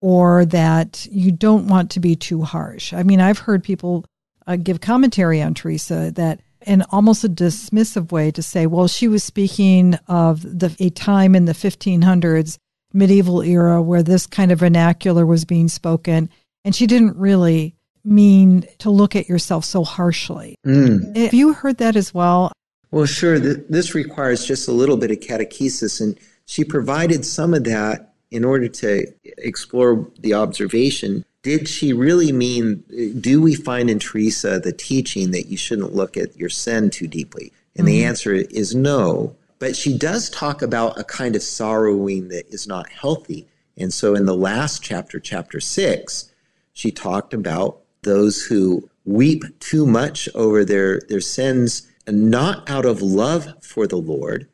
or 0.00 0.44
that 0.46 1.06
you 1.10 1.30
don't 1.30 1.68
want 1.68 1.92
to 1.92 2.00
be 2.00 2.16
too 2.16 2.42
harsh. 2.42 2.92
I 2.92 3.04
mean, 3.04 3.20
I've 3.20 3.38
heard 3.38 3.62
people 3.62 4.04
uh, 4.48 4.56
give 4.56 4.80
commentary 4.80 5.40
on 5.40 5.54
Teresa 5.54 6.10
that 6.16 6.40
in 6.66 6.82
almost 6.90 7.22
a 7.22 7.28
dismissive 7.28 8.10
way 8.10 8.32
to 8.32 8.42
say, 8.42 8.66
well, 8.66 8.88
she 8.88 9.06
was 9.06 9.22
speaking 9.22 9.94
of 10.08 10.42
the, 10.42 10.74
a 10.80 10.90
time 10.90 11.36
in 11.36 11.44
the 11.44 11.52
1500s 11.52 12.58
medieval 12.92 13.42
era 13.42 13.80
where 13.80 14.02
this 14.02 14.26
kind 14.26 14.50
of 14.50 14.58
vernacular 14.58 15.24
was 15.24 15.44
being 15.44 15.68
spoken 15.68 16.28
and 16.64 16.74
she 16.74 16.86
didn't 16.86 17.16
really 17.16 17.74
mean 18.04 18.66
to 18.78 18.90
look 18.90 19.14
at 19.14 19.28
yourself 19.28 19.64
so 19.64 19.84
harshly. 19.84 20.56
Mm. 20.66 21.16
Have 21.16 21.34
you 21.34 21.52
heard 21.52 21.78
that 21.78 21.96
as 21.96 22.14
well? 22.14 22.52
Well, 22.90 23.06
sure. 23.06 23.38
This 23.38 23.94
requires 23.94 24.44
just 24.44 24.68
a 24.68 24.72
little 24.72 24.96
bit 24.96 25.10
of 25.10 25.20
catechesis, 25.20 26.00
and 26.00 26.18
she 26.46 26.64
provided 26.64 27.24
some 27.24 27.54
of 27.54 27.64
that 27.64 28.14
in 28.30 28.44
order 28.44 28.68
to 28.68 29.06
explore 29.38 30.08
the 30.18 30.34
observation. 30.34 31.24
Did 31.42 31.68
she 31.68 31.92
really 31.92 32.32
mean, 32.32 32.84
do 33.20 33.40
we 33.40 33.54
find 33.54 33.88
in 33.88 33.98
Teresa 33.98 34.58
the 34.58 34.72
teaching 34.72 35.30
that 35.30 35.46
you 35.46 35.56
shouldn't 35.56 35.94
look 35.94 36.16
at 36.16 36.36
your 36.36 36.48
sin 36.48 36.90
too 36.90 37.06
deeply? 37.06 37.52
And 37.76 37.86
mm-hmm. 37.86 37.94
the 37.94 38.04
answer 38.04 38.34
is 38.34 38.74
no. 38.74 39.36
But 39.60 39.76
she 39.76 39.96
does 39.96 40.28
talk 40.30 40.62
about 40.62 40.98
a 40.98 41.04
kind 41.04 41.36
of 41.36 41.42
sorrowing 41.42 42.28
that 42.28 42.48
is 42.52 42.66
not 42.66 42.90
healthy. 42.90 43.46
And 43.76 43.92
so 43.92 44.16
in 44.16 44.26
the 44.26 44.36
last 44.36 44.82
chapter, 44.82 45.20
chapter 45.20 45.60
six, 45.60 46.32
she 46.72 46.90
talked 46.90 47.32
about 47.32 47.80
those 48.02 48.42
who 48.42 48.88
weep 49.04 49.44
too 49.60 49.86
much 49.86 50.28
over 50.34 50.64
their, 50.64 51.00
their 51.08 51.20
sins, 51.20 51.86
and 52.06 52.30
not 52.30 52.68
out 52.68 52.86
of 52.86 53.02
love 53.02 53.54
for 53.62 53.86
the 53.86 53.98
Lord, 53.98 54.48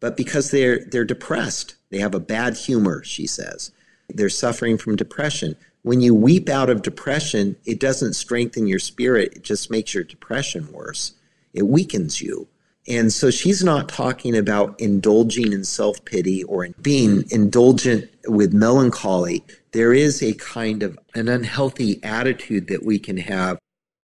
but 0.00 0.16
because 0.16 0.50
they're, 0.50 0.84
they're 0.86 1.04
depressed. 1.04 1.74
They 1.90 1.98
have 1.98 2.14
a 2.14 2.20
bad 2.20 2.56
humor, 2.56 3.02
she 3.04 3.26
says. 3.26 3.72
They're 4.08 4.28
suffering 4.28 4.78
from 4.78 4.96
depression. 4.96 5.56
When 5.82 6.00
you 6.00 6.14
weep 6.14 6.48
out 6.48 6.70
of 6.70 6.82
depression, 6.82 7.56
it 7.64 7.80
doesn't 7.80 8.14
strengthen 8.14 8.68
your 8.68 8.78
spirit, 8.78 9.34
it 9.34 9.42
just 9.42 9.70
makes 9.70 9.92
your 9.92 10.04
depression 10.04 10.70
worse. 10.70 11.14
It 11.52 11.66
weakens 11.66 12.22
you. 12.22 12.46
And 12.88 13.12
so 13.12 13.30
she's 13.30 13.62
not 13.62 13.88
talking 13.88 14.36
about 14.36 14.80
indulging 14.80 15.52
in 15.52 15.64
self 15.64 16.04
pity 16.04 16.42
or 16.44 16.68
being 16.80 17.24
indulgent 17.30 18.10
with 18.26 18.52
melancholy. 18.52 19.44
There 19.72 19.92
is 19.92 20.22
a 20.22 20.34
kind 20.34 20.82
of 20.82 20.98
an 21.14 21.28
unhealthy 21.28 22.02
attitude 22.02 22.68
that 22.68 22.84
we 22.84 22.98
can 22.98 23.16
have 23.18 23.58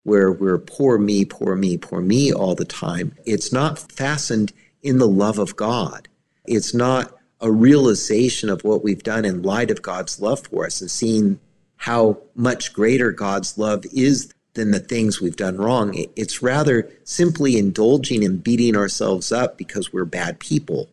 where 0.03 0.31
we're 0.31 0.59
poor 0.59 0.97
me, 0.97 1.25
poor 1.25 1.55
me, 1.55 1.77
poor 1.77 2.01
me 2.01 2.31
all 2.31 2.53
the 2.53 2.65
time. 2.65 3.15
It's 3.25 3.51
not 3.51 3.79
fastened 3.91 4.53
in 4.83 4.99
the 4.99 5.07
love 5.07 5.39
of 5.39 5.55
God. 5.55 6.07
It's 6.45 6.73
not 6.73 7.11
a 7.41 7.51
realization 7.51 8.49
of 8.49 8.63
what 8.63 8.83
we've 8.83 9.03
done 9.03 9.25
in 9.25 9.41
light 9.41 9.71
of 9.71 9.81
God's 9.81 10.21
love 10.21 10.41
for 10.41 10.65
us 10.65 10.81
and 10.81 10.91
seeing 10.91 11.39
how 11.77 12.19
much 12.35 12.73
greater 12.73 13.11
God's 13.11 13.57
love 13.57 13.83
is 13.93 14.31
than 14.55 14.71
the 14.71 14.79
things 14.79 15.21
we've 15.21 15.35
done 15.35 15.57
wrong. 15.57 15.93
It's 16.15 16.41
rather 16.41 16.89
simply 17.03 17.57
indulging 17.57 18.23
and 18.23 18.43
beating 18.43 18.75
ourselves 18.75 19.31
up 19.31 19.57
because 19.57 19.93
we're 19.93 20.05
bad 20.05 20.39
people. 20.39 20.89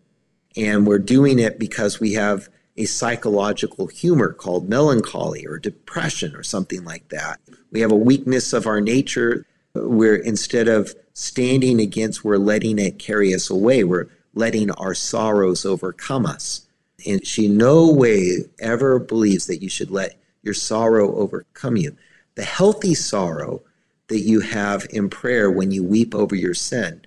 And 0.56 0.86
we're 0.86 0.98
doing 0.98 1.38
it 1.38 1.58
because 1.58 1.98
we 1.98 2.12
have 2.12 2.48
a 2.76 2.84
psychological 2.84 3.86
humor 3.86 4.32
called 4.32 4.68
melancholy 4.68 5.46
or 5.46 5.58
depression 5.58 6.34
or 6.36 6.42
something 6.42 6.84
like 6.84 7.08
that. 7.08 7.40
We 7.70 7.80
have 7.80 7.92
a 7.92 7.96
weakness 7.96 8.52
of 8.52 8.66
our 8.66 8.80
nature 8.80 9.46
We're 9.74 10.16
instead 10.16 10.68
of 10.68 10.94
standing 11.14 11.80
against, 11.80 12.24
we're 12.24 12.36
letting 12.36 12.78
it 12.78 12.98
carry 12.98 13.34
us 13.34 13.50
away. 13.50 13.84
We're 13.84 14.08
letting 14.34 14.70
our 14.72 14.94
sorrows 14.94 15.64
overcome 15.64 16.26
us. 16.26 16.66
And 17.06 17.26
she 17.26 17.48
no 17.48 17.90
way 17.90 18.38
ever 18.60 18.98
believes 18.98 19.46
that 19.46 19.62
you 19.62 19.68
should 19.68 19.90
let 19.90 20.18
your 20.42 20.54
sorrow 20.54 21.14
overcome 21.16 21.76
you. 21.76 21.96
The 22.34 22.44
healthy 22.44 22.94
sorrow 22.94 23.62
that 24.08 24.20
you 24.20 24.40
have 24.40 24.86
in 24.90 25.08
prayer 25.08 25.50
when 25.50 25.70
you 25.70 25.84
weep 25.84 26.14
over 26.14 26.34
your 26.34 26.54
sin 26.54 27.02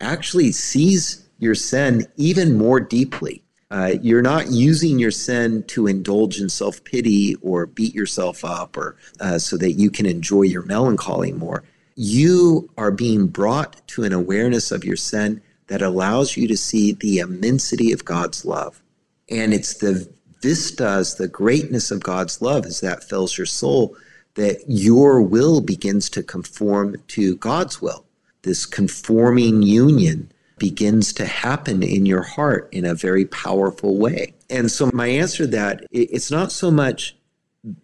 actually 0.00 0.52
sees 0.52 1.28
your 1.38 1.54
sin 1.54 2.06
even 2.16 2.56
more 2.56 2.80
deeply. 2.80 3.42
Uh, 3.70 3.94
you're 4.02 4.22
not 4.22 4.50
using 4.50 4.98
your 4.98 5.12
sin 5.12 5.62
to 5.64 5.86
indulge 5.86 6.40
in 6.40 6.48
self 6.48 6.82
pity 6.84 7.36
or 7.36 7.66
beat 7.66 7.94
yourself 7.94 8.44
up 8.44 8.76
or 8.76 8.96
uh, 9.20 9.38
so 9.38 9.56
that 9.56 9.72
you 9.72 9.90
can 9.90 10.06
enjoy 10.06 10.42
your 10.42 10.62
melancholy 10.62 11.32
more. 11.32 11.62
You 11.94 12.70
are 12.76 12.90
being 12.90 13.28
brought 13.28 13.86
to 13.88 14.04
an 14.04 14.12
awareness 14.12 14.72
of 14.72 14.84
your 14.84 14.96
sin 14.96 15.40
that 15.68 15.82
allows 15.82 16.36
you 16.36 16.48
to 16.48 16.56
see 16.56 16.92
the 16.92 17.18
immensity 17.18 17.92
of 17.92 18.04
God's 18.04 18.44
love. 18.44 18.82
And 19.30 19.54
it's 19.54 19.74
the 19.74 20.12
vistas, 20.42 21.14
the 21.14 21.28
greatness 21.28 21.92
of 21.92 22.02
God's 22.02 22.42
love, 22.42 22.66
as 22.66 22.80
that 22.80 23.04
fills 23.04 23.38
your 23.38 23.46
soul, 23.46 23.96
that 24.34 24.62
your 24.66 25.20
will 25.22 25.60
begins 25.60 26.08
to 26.10 26.22
conform 26.22 26.96
to 27.08 27.36
God's 27.36 27.82
will. 27.82 28.04
This 28.42 28.64
conforming 28.66 29.62
union 29.62 30.30
begins 30.58 31.12
to 31.14 31.26
happen 31.26 31.82
in 31.82 32.06
your 32.06 32.22
heart 32.22 32.68
in 32.70 32.84
a 32.84 32.94
very 32.94 33.24
powerful 33.24 33.98
way. 33.98 34.34
And 34.48 34.70
so, 34.70 34.90
my 34.92 35.08
answer 35.08 35.44
to 35.44 35.50
that 35.50 35.84
it's 35.90 36.30
not 36.30 36.52
so 36.52 36.70
much 36.70 37.16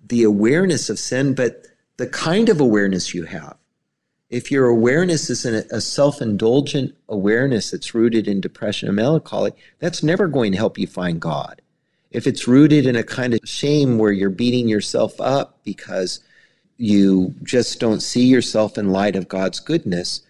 the 0.08 0.22
awareness 0.22 0.88
of 0.88 0.98
sin, 0.98 1.34
but 1.34 1.66
the 1.96 2.06
kind 2.06 2.48
of 2.48 2.60
awareness 2.60 3.14
you 3.14 3.24
have. 3.24 3.56
If 4.28 4.50
your 4.50 4.66
awareness 4.66 5.30
is 5.30 5.44
a 5.44 5.80
self 5.80 6.20
indulgent 6.20 6.94
awareness 7.08 7.70
that's 7.70 7.94
rooted 7.94 8.26
in 8.26 8.40
depression 8.40 8.88
and 8.88 8.96
melancholy, 8.96 9.52
that's 9.78 10.02
never 10.02 10.26
going 10.26 10.52
to 10.52 10.58
help 10.58 10.78
you 10.78 10.86
find 10.86 11.20
God. 11.20 11.62
If 12.10 12.26
it's 12.26 12.48
rooted 12.48 12.86
in 12.86 12.96
a 12.96 13.02
kind 13.02 13.34
of 13.34 13.40
shame 13.44 13.98
where 13.98 14.12
you're 14.12 14.30
beating 14.30 14.68
yourself 14.68 15.20
up 15.20 15.58
because 15.64 16.20
you 16.76 17.34
just 17.42 17.80
don't 17.80 18.00
see 18.00 18.26
yourself 18.26 18.76
in 18.78 18.90
light 18.90 19.16
of 19.16 19.28
God's 19.28 19.60
goodness, 19.60 20.22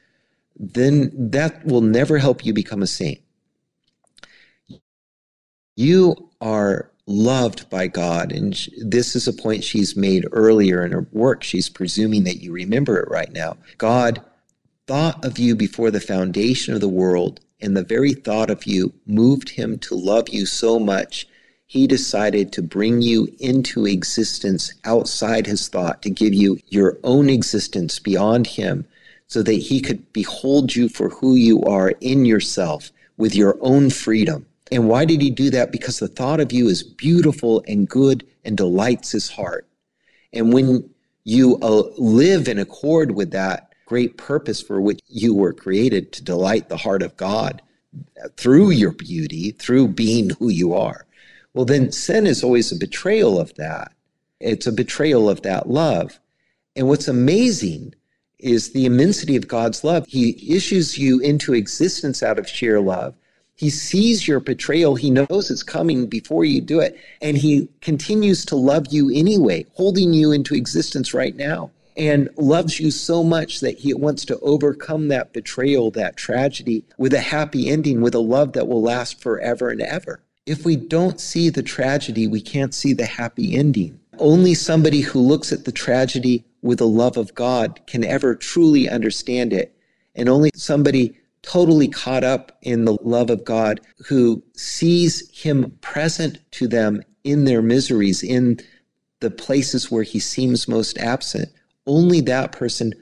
then 0.59 1.11
that 1.15 1.65
will 1.67 1.81
never 1.81 2.19
help 2.19 2.45
you 2.45 2.53
become 2.53 2.83
a 2.83 2.87
saint. 2.87 3.21
You 5.77 6.31
are 6.41 6.91
loved 7.07 7.69
by 7.71 7.87
God. 7.87 8.33
And 8.33 8.69
this 8.79 9.15
is 9.15 9.29
a 9.29 9.33
point 9.33 9.63
she's 9.63 9.97
made 9.97 10.27
earlier 10.33 10.85
in 10.85 10.93
her 10.93 11.07
work. 11.13 11.43
She's 11.43 11.69
presuming 11.69 12.25
that 12.25 12.43
you 12.43 12.53
remember 12.53 12.99
it 12.99 13.11
right 13.11 13.33
now. 13.33 13.57
God 13.79 14.23
thought 14.87 15.25
of 15.25 15.39
you 15.39 15.55
before 15.55 15.91
the 15.91 16.01
foundation 16.01 16.75
of 16.75 16.81
the 16.81 16.89
world, 16.89 17.41
and 17.61 17.77
the 17.77 17.85
very 17.85 18.13
thought 18.13 18.51
of 18.51 18.67
you 18.67 18.93
moved 19.07 19.51
him 19.51 19.79
to 19.79 19.95
love 19.95 20.29
you 20.29 20.47
so 20.47 20.79
much. 20.79 21.27
He 21.67 21.87
decided 21.87 22.53
to 22.53 22.63
bring 22.63 23.03
you 23.03 23.29
into 23.41 23.87
existence 23.87 24.73
outside 24.85 25.47
his 25.47 25.69
thought, 25.69 26.01
to 26.03 26.11
give 26.11 26.33
you 26.33 26.59
your 26.69 26.99
own 27.03 27.29
existence 27.29 27.99
beyond 27.99 28.47
him, 28.47 28.87
so 29.27 29.43
that 29.43 29.53
he 29.55 29.81
could 29.81 30.13
behold 30.13 30.77
you 30.77 30.89
for 30.89 31.09
who 31.09 31.35
you 31.35 31.63
are 31.63 31.91
in 32.01 32.25
yourself 32.25 32.93
with 33.17 33.35
your 33.35 33.59
own 33.61 33.91
freedom. 33.91 34.47
And 34.71 34.89
why 34.89 35.05
did 35.05 35.21
he 35.21 35.31
do 35.31 35.51
that? 35.51 35.73
Because 35.73 35.99
the 35.99 36.09
thought 36.09 36.41
of 36.41 36.53
you 36.53 36.69
is 36.69 36.83
beautiful 36.83 37.65
and 37.67 37.89
good 37.89 38.27
and 38.45 38.57
delights 38.57 39.13
his 39.13 39.29
heart. 39.29 39.67
And 40.33 40.53
when 40.53 40.89
you 41.25 41.59
uh, 41.63 41.83
live 41.99 42.47
in 42.47 42.59
accord 42.59 43.13
with 43.13 43.33
that 43.33 43.73
great 43.87 44.17
purpose 44.17 44.61
for 44.63 44.81
which 44.81 45.01
you 45.09 45.35
were 45.35 45.53
created 45.53 46.13
to 46.13 46.23
delight 46.23 46.69
the 46.69 46.77
heart 46.77 47.03
of 47.03 47.17
God 47.17 47.63
through 48.37 48.71
your 48.71 48.93
beauty, 48.93 49.53
through 49.53 49.89
being 49.89 50.31
who 50.31 50.49
you 50.49 50.75
are, 50.75 51.06
well, 51.57 51.65
then 51.65 51.91
sin 51.91 52.27
is 52.27 52.45
always 52.45 52.71
a 52.71 52.77
betrayal 52.77 53.41
of 53.41 53.55
that. 53.55 53.91
It's 54.41 54.67
a 54.67 54.73
betrayal 54.73 55.31
of 55.31 55.41
that 55.41 55.71
love. 55.71 56.21
And 56.77 56.87
what's 56.87 57.09
amazing 57.09 57.95
is 58.39 58.73
the 58.73 58.85
immensity 58.85 59.37
of 59.37 59.49
God's 59.49 59.83
love. 59.83 60.05
He 60.07 60.55
issues 60.55 60.99
you 60.99 61.19
into 61.21 61.55
existence 61.55 62.23
out 62.23 62.39
of 62.39 62.47
sheer 62.47 62.79
love. 62.79 63.15
He 63.55 63.71
sees 63.71 64.29
your 64.29 64.39
betrayal. 64.39 64.97
He 64.97 65.11
knows 65.11 65.51
it's 65.51 65.63
coming 65.63 66.09
before 66.09 66.45
you 66.45 66.61
do 66.61 66.79
it. 66.81 67.01
And 67.23 67.39
he 67.39 67.71
continues 67.81 68.45
to 68.45 68.57
love 68.57 68.89
you 68.91 69.11
anyway, 69.11 69.65
holding 69.77 70.13
you 70.13 70.33
into 70.33 70.55
existence 70.55 71.15
right 71.15 71.35
now 71.35 71.71
and 71.97 72.29
loves 72.37 72.79
you 72.79 72.91
so 72.91 73.25
much 73.25 73.61
that 73.61 73.79
he 73.79 73.95
wants 73.95 74.27
to 74.27 74.39
overcome 74.41 75.09
that 75.09 75.33
betrayal, 75.33 75.91
that 75.93 76.19
tragedy 76.19 76.85
with 76.99 77.15
a 77.15 77.21
happy 77.21 77.71
ending, 77.71 78.03
with 78.03 78.15
a 78.15 78.19
love 78.19 78.53
that 78.53 78.69
will 78.69 78.83
last 78.83 79.23
forever 79.23 79.71
and 79.71 79.81
ever. 79.81 80.21
If 80.47 80.65
we 80.65 80.77
don't 80.77 81.21
see 81.21 81.51
the 81.51 81.63
tragedy, 81.63 82.29
we 82.29 82.41
can't 82.41 82.73
see 82.73 82.93
the 82.93 83.05
happy 83.05 83.57
ending. 83.57 83.99
Only 84.19 84.55
somebody 84.55 85.01
who 85.01 85.19
looks 85.19 85.53
at 85.53 85.65
the 85.65 85.73
tragedy 85.73 86.45
with 86.63 86.79
the 86.79 86.87
love 86.87 87.17
of 87.17 87.35
God 87.35 87.81
can 87.89 88.05
ever 88.05 88.37
truly 88.37 88.89
understand 88.89 89.53
it. 89.53 89.77
And 90.15 90.29
only 90.29 90.51
somebody 90.55 91.19
totally 91.43 91.89
caught 91.89 92.23
up 92.23 92.57
in 92.63 92.85
the 92.85 92.97
love 93.03 93.29
of 93.29 93.45
God, 93.45 93.81
who 94.07 94.43
sees 94.55 95.29
Him 95.31 95.77
present 95.81 96.39
to 96.53 96.69
them 96.69 97.03
in 97.25 97.45
their 97.45 97.61
miseries, 97.61 98.23
in 98.23 98.59
the 99.21 99.31
places 99.31 99.91
where 99.91 100.05
He 100.05 100.21
seems 100.21 100.69
most 100.69 100.97
absent. 100.99 101.49
Only 101.87 102.21
that 102.23 102.53
person 102.53 102.95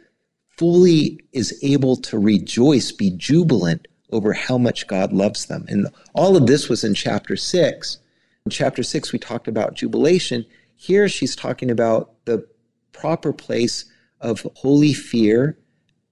fully 0.56 1.20
is 1.32 1.58
able 1.62 1.96
to 1.96 2.18
rejoice, 2.18 2.90
be 2.90 3.10
jubilant 3.10 3.86
over 4.14 4.32
how 4.32 4.56
much 4.56 4.86
God 4.86 5.12
loves 5.12 5.46
them. 5.46 5.66
And 5.68 5.88
all 6.14 6.36
of 6.36 6.46
this 6.46 6.68
was 6.68 6.84
in 6.84 6.94
chapter 6.94 7.36
six. 7.36 7.98
In 8.46 8.50
chapter 8.50 8.84
six, 8.84 9.12
we 9.12 9.18
talked 9.18 9.48
about 9.48 9.74
jubilation. 9.74 10.46
Here, 10.76 11.08
she's 11.08 11.34
talking 11.34 11.68
about 11.68 12.12
the 12.24 12.46
proper 12.92 13.32
place 13.32 13.86
of 14.20 14.46
holy 14.54 14.94
fear 14.94 15.58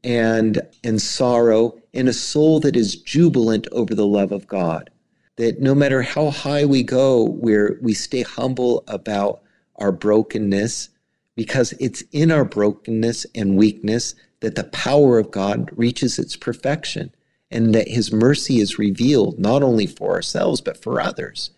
and, 0.03 0.61
and 0.83 1.01
sorrow 1.01 1.79
in 1.93 2.09
a 2.09 2.12
soul 2.12 2.59
that 2.61 2.75
is 2.75 2.97
jubilant 2.97 3.69
over 3.71 3.95
the 3.95 4.07
love 4.07 4.33
of 4.33 4.49
God. 4.49 4.91
That 5.37 5.61
no 5.61 5.75
matter 5.75 6.03
how 6.03 6.31
high 6.31 6.65
we 6.65 6.83
go, 6.83 7.25
where 7.25 7.79
we 7.81 7.95
stay 7.95 8.23
humble 8.23 8.83
about 8.88 9.43
our 9.77 9.93
brokenness, 9.93 10.88
because 11.37 11.73
it's 11.79 12.03
in 12.11 12.33
our 12.33 12.45
brokenness 12.45 13.27
and 13.35 13.57
weakness 13.57 14.17
that 14.41 14.57
the 14.57 14.65
power 14.65 15.21
of 15.21 15.31
God 15.31 15.71
reaches 15.77 16.19
its 16.19 16.37
perfection 16.37 17.15
and 17.53 17.75
that 17.75 17.88
his 17.88 18.12
mercy 18.12 18.61
is 18.61 18.79
revealed 18.79 19.38
not 19.38 19.62
only 19.62 19.87
for 19.87 20.12
ourselves, 20.12 20.61
but 20.61 20.83
for 20.83 21.01
others. 21.01 21.51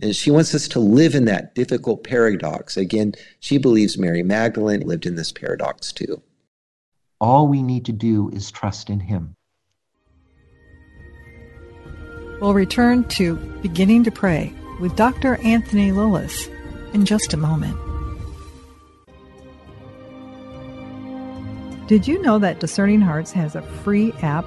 And 0.00 0.14
she 0.14 0.30
wants 0.30 0.54
us 0.54 0.66
to 0.68 0.80
live 0.80 1.14
in 1.14 1.24
that 1.26 1.54
difficult 1.54 2.02
paradox. 2.02 2.76
Again, 2.76 3.14
she 3.40 3.58
believes 3.58 3.96
Mary 3.96 4.22
Magdalene 4.22 4.80
lived 4.80 5.06
in 5.06 5.14
this 5.14 5.30
paradox 5.30 5.92
too. 5.92 6.22
All 7.20 7.46
we 7.46 7.62
need 7.62 7.84
to 7.86 7.92
do 7.92 8.28
is 8.30 8.50
trust 8.50 8.90
in 8.90 9.00
Him. 9.00 9.36
We'll 12.40 12.54
return 12.54 13.04
to 13.10 13.36
Beginning 13.62 14.04
to 14.04 14.10
Pray 14.10 14.52
with 14.80 14.96
Dr. 14.96 15.36
Anthony 15.36 15.92
Lilles 15.92 16.48
in 16.92 17.04
just 17.04 17.32
a 17.32 17.36
moment. 17.36 17.78
Did 21.86 22.08
you 22.08 22.20
know 22.22 22.38
that 22.38 22.60
Discerning 22.60 23.00
Hearts 23.00 23.30
has 23.32 23.54
a 23.54 23.62
free 23.62 24.12
app 24.22 24.46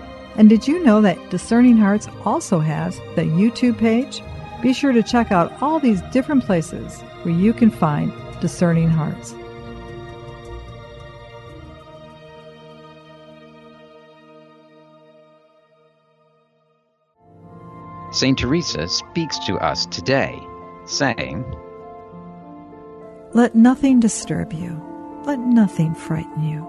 And 0.35 0.49
did 0.49 0.67
you 0.67 0.83
know 0.83 1.01
that 1.01 1.29
Discerning 1.29 1.77
Hearts 1.77 2.07
also 2.25 2.59
has 2.59 2.97
the 3.15 3.23
YouTube 3.23 3.77
page? 3.77 4.21
Be 4.61 4.73
sure 4.73 4.91
to 4.91 5.03
check 5.03 5.31
out 5.31 5.51
all 5.61 5.79
these 5.79 6.01
different 6.13 6.45
places 6.45 7.01
where 7.23 7.33
you 7.33 7.53
can 7.53 7.69
find 7.69 8.13
Discerning 8.39 8.89
Hearts. 8.89 9.35
St. 18.11 18.37
Teresa 18.37 18.87
speaks 18.87 19.39
to 19.39 19.55
us 19.57 19.85
today, 19.85 20.37
saying, 20.85 21.45
Let 23.33 23.55
nothing 23.55 24.01
disturb 24.01 24.51
you, 24.51 24.81
let 25.25 25.39
nothing 25.39 25.95
frighten 25.95 26.43
you. 26.43 26.67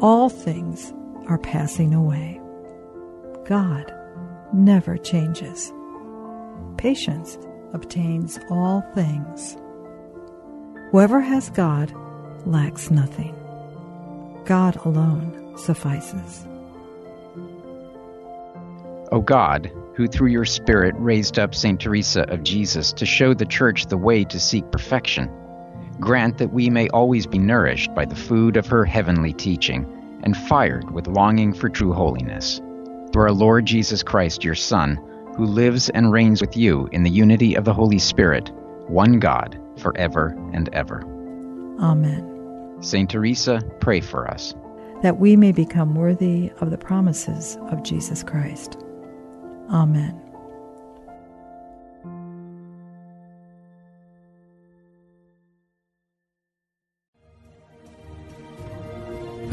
All 0.00 0.28
things 0.28 0.92
are 1.26 1.38
passing 1.38 1.92
away. 1.92 2.40
God 3.44 3.92
never 4.54 4.96
changes. 4.96 5.70
Patience 6.78 7.36
obtains 7.74 8.38
all 8.48 8.80
things. 8.94 9.58
Whoever 10.90 11.20
has 11.20 11.50
God 11.50 11.92
lacks 12.46 12.90
nothing. 12.90 13.34
God 14.46 14.76
alone 14.86 15.58
suffices. 15.58 16.46
O 19.12 19.20
God, 19.20 19.70
who 19.94 20.06
through 20.06 20.28
your 20.28 20.46
Spirit 20.46 20.94
raised 20.96 21.38
up 21.38 21.54
St. 21.54 21.78
Teresa 21.78 22.22
of 22.30 22.44
Jesus 22.44 22.94
to 22.94 23.04
show 23.04 23.34
the 23.34 23.44
Church 23.44 23.86
the 23.86 23.98
way 23.98 24.24
to 24.24 24.40
seek 24.40 24.70
perfection, 24.72 25.30
grant 26.00 26.38
that 26.38 26.54
we 26.54 26.70
may 26.70 26.88
always 26.88 27.26
be 27.26 27.38
nourished 27.38 27.94
by 27.94 28.06
the 28.06 28.16
food 28.16 28.56
of 28.56 28.66
her 28.68 28.86
heavenly 28.86 29.34
teaching 29.34 29.84
and 30.22 30.34
fired 30.34 30.90
with 30.92 31.06
longing 31.06 31.52
for 31.52 31.68
true 31.68 31.92
holiness. 31.92 32.62
Through 33.14 33.22
our 33.22 33.32
Lord 33.32 33.64
Jesus 33.64 34.02
Christ, 34.02 34.42
your 34.42 34.56
Son, 34.56 34.96
who 35.36 35.44
lives 35.44 35.88
and 35.90 36.10
reigns 36.10 36.40
with 36.40 36.56
you 36.56 36.88
in 36.90 37.04
the 37.04 37.10
unity 37.10 37.54
of 37.54 37.64
the 37.64 37.72
Holy 37.72 38.00
Spirit, 38.00 38.50
one 38.88 39.20
God, 39.20 39.56
forever 39.76 40.36
and 40.52 40.68
ever. 40.70 41.00
Amen. 41.78 42.76
Saint 42.80 43.08
Teresa, 43.10 43.62
pray 43.78 44.00
for 44.00 44.28
us. 44.28 44.52
That 45.02 45.20
we 45.20 45.36
may 45.36 45.52
become 45.52 45.94
worthy 45.94 46.50
of 46.60 46.72
the 46.72 46.76
promises 46.76 47.56
of 47.70 47.84
Jesus 47.84 48.24
Christ. 48.24 48.78
Amen. 49.70 50.20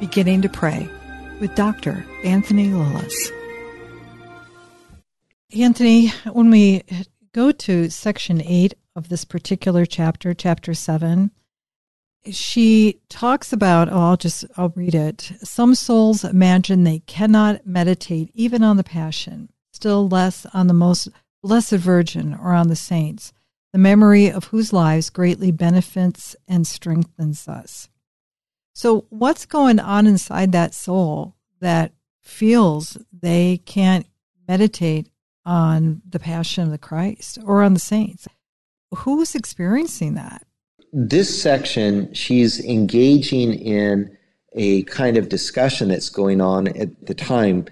Beginning 0.00 0.42
to 0.42 0.48
Pray 0.48 0.88
with 1.40 1.54
Dr. 1.54 2.04
Anthony 2.24 2.68
Lilles. 2.68 3.32
Anthony, 5.56 6.08
when 6.32 6.50
we 6.50 6.82
go 7.32 7.52
to 7.52 7.88
section 7.90 8.42
8 8.42 8.74
of 8.96 9.08
this 9.08 9.24
particular 9.24 9.86
chapter, 9.86 10.34
chapter 10.34 10.74
7, 10.74 11.30
she 12.30 13.00
talks 13.08 13.52
about, 13.52 13.88
oh, 13.88 13.98
I'll 13.98 14.16
just, 14.16 14.44
I'll 14.56 14.70
read 14.70 14.94
it. 14.94 15.32
Some 15.42 15.74
souls 15.74 16.24
imagine 16.24 16.84
they 16.84 17.00
cannot 17.00 17.66
meditate 17.66 18.30
even 18.34 18.64
on 18.64 18.76
the 18.76 18.84
Passion, 18.84 19.50
still 19.72 20.08
less 20.08 20.44
on 20.52 20.66
the 20.66 20.74
most 20.74 21.08
blessed 21.42 21.72
Virgin 21.72 22.34
or 22.34 22.52
on 22.52 22.68
the 22.68 22.76
saints, 22.76 23.32
the 23.72 23.78
memory 23.78 24.30
of 24.30 24.44
whose 24.44 24.72
lives 24.72 25.10
greatly 25.10 25.52
benefits 25.52 26.34
and 26.48 26.66
strengthens 26.66 27.46
us. 27.46 27.88
So, 28.74 29.06
what's 29.08 29.46
going 29.46 29.78
on 29.78 30.08
inside 30.08 30.50
that 30.50 30.74
soul 30.74 31.36
that 31.60 31.92
feels 32.20 32.98
they 33.12 33.58
can't 33.58 34.04
meditate 34.48 35.08
on 35.46 36.02
the 36.08 36.18
passion 36.18 36.64
of 36.64 36.70
the 36.70 36.78
Christ 36.78 37.38
or 37.44 37.62
on 37.62 37.74
the 37.74 37.80
saints? 37.80 38.26
Who's 38.92 39.36
experiencing 39.36 40.14
that? 40.14 40.44
This 40.92 41.40
section, 41.40 42.12
she's 42.14 42.64
engaging 42.64 43.54
in 43.54 44.16
a 44.54 44.82
kind 44.84 45.16
of 45.16 45.28
discussion 45.28 45.88
that's 45.88 46.08
going 46.08 46.40
on 46.40 46.68
at 46.76 47.06
the 47.06 47.14
time. 47.14 47.66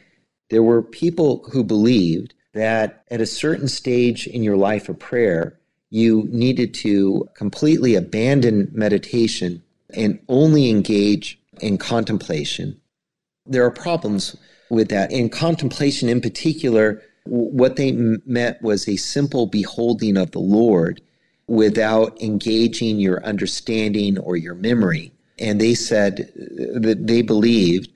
There 0.50 0.62
were 0.62 0.82
people 0.82 1.44
who 1.52 1.64
believed 1.64 2.34
that 2.54 3.02
at 3.10 3.20
a 3.20 3.26
certain 3.26 3.66
stage 3.66 4.28
in 4.28 4.44
your 4.44 4.56
life 4.56 4.88
of 4.88 5.00
prayer, 5.00 5.58
you 5.90 6.28
needed 6.30 6.74
to 6.74 7.28
completely 7.34 7.96
abandon 7.96 8.70
meditation 8.72 9.62
and 9.94 10.18
only 10.28 10.70
engage 10.70 11.38
in 11.60 11.78
contemplation. 11.78 12.80
There 13.46 13.64
are 13.64 13.70
problems 13.70 14.36
with 14.70 14.88
that. 14.88 15.12
In 15.12 15.28
contemplation, 15.28 16.08
in 16.08 16.20
particular, 16.20 17.02
what 17.24 17.76
they 17.76 17.92
meant 17.92 18.62
was 18.62 18.88
a 18.88 18.96
simple 18.96 19.46
beholding 19.46 20.16
of 20.16 20.32
the 20.32 20.40
Lord 20.40 21.00
without 21.46 22.20
engaging 22.22 22.98
your 22.98 23.22
understanding 23.24 24.18
or 24.18 24.36
your 24.36 24.54
memory. 24.54 25.12
And 25.38 25.60
they 25.60 25.74
said 25.74 26.32
uh, 26.40 26.78
that 26.80 27.06
they 27.06 27.22
believed 27.22 27.90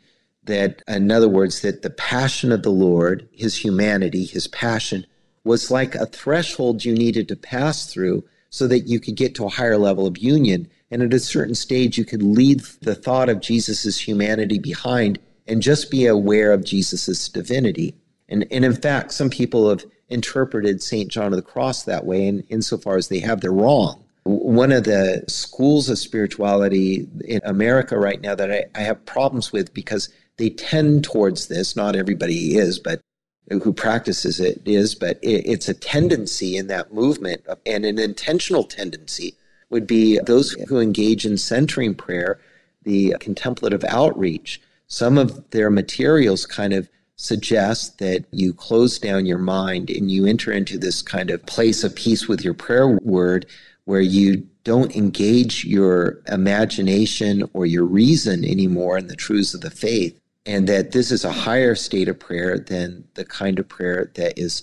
that, 0.44 0.82
in 0.88 1.10
other 1.10 1.28
words, 1.28 1.60
that 1.62 1.82
the 1.82 1.90
passion 1.90 2.52
of 2.52 2.62
the 2.62 2.70
Lord, 2.70 3.28
his 3.32 3.56
humanity, 3.56 4.24
his 4.24 4.46
passion, 4.46 5.06
was 5.44 5.70
like 5.70 5.94
a 5.94 6.06
threshold 6.06 6.84
you 6.84 6.94
needed 6.94 7.28
to 7.28 7.36
pass 7.36 7.86
through 7.86 8.24
so 8.50 8.66
that 8.66 8.80
you 8.80 9.00
could 9.00 9.16
get 9.16 9.34
to 9.36 9.44
a 9.44 9.50
higher 9.50 9.78
level 9.78 10.06
of 10.06 10.18
union. 10.18 10.68
And 10.90 11.02
at 11.02 11.14
a 11.14 11.18
certain 11.18 11.54
stage, 11.54 11.98
you 11.98 12.04
could 12.04 12.22
leave 12.22 12.78
the 12.80 12.94
thought 12.94 13.28
of 13.28 13.40
Jesus' 13.40 13.98
humanity 13.98 14.58
behind 14.58 15.18
and 15.46 15.62
just 15.62 15.90
be 15.90 16.06
aware 16.06 16.52
of 16.52 16.64
Jesus' 16.64 17.28
divinity. 17.28 17.94
And, 18.28 18.46
and 18.50 18.64
in 18.64 18.74
fact, 18.74 19.12
some 19.12 19.30
people 19.30 19.68
have 19.68 19.84
interpreted 20.08 20.82
St. 20.82 21.10
John 21.10 21.32
of 21.32 21.36
the 21.36 21.42
Cross 21.42 21.84
that 21.84 22.04
way, 22.04 22.28
and 22.28 22.44
insofar 22.48 22.96
as 22.96 23.08
they 23.08 23.20
have, 23.20 23.40
they're 23.40 23.52
wrong. 23.52 24.04
One 24.24 24.72
of 24.72 24.84
the 24.84 25.24
schools 25.28 25.88
of 25.88 25.98
spirituality 25.98 27.06
in 27.24 27.40
America 27.44 27.98
right 27.98 28.20
now 28.20 28.34
that 28.34 28.50
I, 28.50 28.64
I 28.74 28.80
have 28.80 29.04
problems 29.06 29.52
with 29.52 29.72
because 29.72 30.08
they 30.36 30.50
tend 30.50 31.04
towards 31.04 31.46
this, 31.46 31.76
not 31.76 31.96
everybody 31.96 32.56
is, 32.56 32.78
but 32.78 33.00
who 33.48 33.72
practices 33.72 34.40
it 34.40 34.60
is, 34.64 34.96
but 34.96 35.18
it, 35.22 35.46
it's 35.46 35.68
a 35.68 35.74
tendency 35.74 36.56
in 36.56 36.66
that 36.66 36.92
movement 36.92 37.44
and 37.64 37.84
an 37.84 37.98
intentional 37.98 38.64
tendency 38.64 39.36
would 39.70 39.86
be 39.86 40.18
those 40.20 40.52
who 40.68 40.78
engage 40.78 41.26
in 41.26 41.36
centering 41.36 41.94
prayer, 41.94 42.38
the 42.82 43.14
contemplative 43.20 43.84
outreach. 43.88 44.60
Some 44.86 45.18
of 45.18 45.50
their 45.50 45.70
materials 45.70 46.46
kind 46.46 46.72
of 46.72 46.88
suggest 47.16 47.98
that 47.98 48.24
you 48.30 48.52
close 48.52 48.98
down 48.98 49.26
your 49.26 49.38
mind 49.38 49.90
and 49.90 50.10
you 50.10 50.26
enter 50.26 50.52
into 50.52 50.78
this 50.78 51.02
kind 51.02 51.30
of 51.30 51.44
place 51.46 51.82
of 51.82 51.94
peace 51.96 52.28
with 52.28 52.44
your 52.44 52.54
prayer 52.54 52.88
word 52.88 53.46
where 53.86 54.00
you 54.00 54.46
don't 54.64 54.94
engage 54.94 55.64
your 55.64 56.20
imagination 56.28 57.48
or 57.54 57.64
your 57.64 57.84
reason 57.84 58.44
anymore 58.44 58.98
in 58.98 59.06
the 59.06 59.16
truths 59.16 59.54
of 59.54 59.60
the 59.62 59.70
faith. 59.70 60.20
And 60.44 60.68
that 60.68 60.92
this 60.92 61.10
is 61.10 61.24
a 61.24 61.32
higher 61.32 61.74
state 61.74 62.08
of 62.08 62.18
prayer 62.18 62.58
than 62.58 63.04
the 63.14 63.24
kind 63.24 63.58
of 63.58 63.68
prayer 63.68 64.10
that 64.14 64.38
is, 64.38 64.62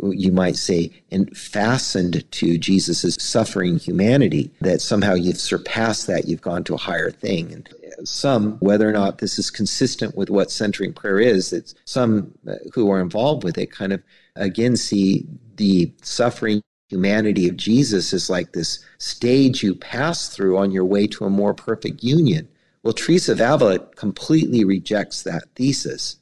you 0.00 0.32
might 0.32 0.56
say, 0.56 0.90
and 1.10 1.34
fastened 1.36 2.30
to 2.30 2.58
Jesus' 2.58 3.16
suffering 3.18 3.78
humanity, 3.78 4.50
that 4.60 4.80
somehow 4.80 5.14
you've 5.14 5.40
surpassed 5.40 6.06
that, 6.06 6.26
you've 6.26 6.40
gone 6.40 6.64
to 6.64 6.74
a 6.74 6.78
higher 6.78 7.10
thing. 7.10 7.52
And 7.52 7.68
some, 8.08 8.58
whether 8.58 8.88
or 8.88 8.92
not 8.92 9.18
this 9.18 9.38
is 9.38 9.50
consistent 9.50 10.16
with 10.16 10.30
what 10.30 10.50
centering 10.50 10.92
prayer 10.92 11.18
is, 11.18 11.52
it's 11.52 11.74
some 11.84 12.32
uh, 12.48 12.54
who 12.74 12.90
are 12.90 13.00
involved 13.00 13.44
with 13.44 13.58
it 13.58 13.70
kind 13.70 13.92
of 13.92 14.02
again 14.36 14.76
see 14.76 15.26
the 15.56 15.92
suffering 16.02 16.62
humanity 16.88 17.48
of 17.48 17.56
Jesus 17.56 18.14
as 18.14 18.30
like 18.30 18.52
this 18.52 18.78
stage 18.98 19.62
you 19.62 19.74
pass 19.74 20.28
through 20.28 20.56
on 20.56 20.70
your 20.70 20.84
way 20.84 21.06
to 21.06 21.24
a 21.24 21.30
more 21.30 21.52
perfect 21.54 22.02
union. 22.02 22.48
Well, 22.82 22.94
Teresa 22.94 23.32
of 23.32 23.40
Avila 23.40 23.80
completely 23.96 24.64
rejects 24.64 25.22
that 25.24 25.44
thesis. 25.54 26.16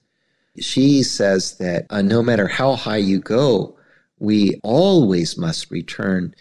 She 0.61 1.03
says 1.03 1.59
that 1.59 1.87
uh, 1.91 2.03
no 2.03 2.23
matter 2.23 2.49
how 2.49 2.75
high 2.75 2.97
you 2.99 3.21
go, 3.21 3.77
we 4.19 4.61
always 4.63 5.37
must 5.37 5.71
return 5.71 6.35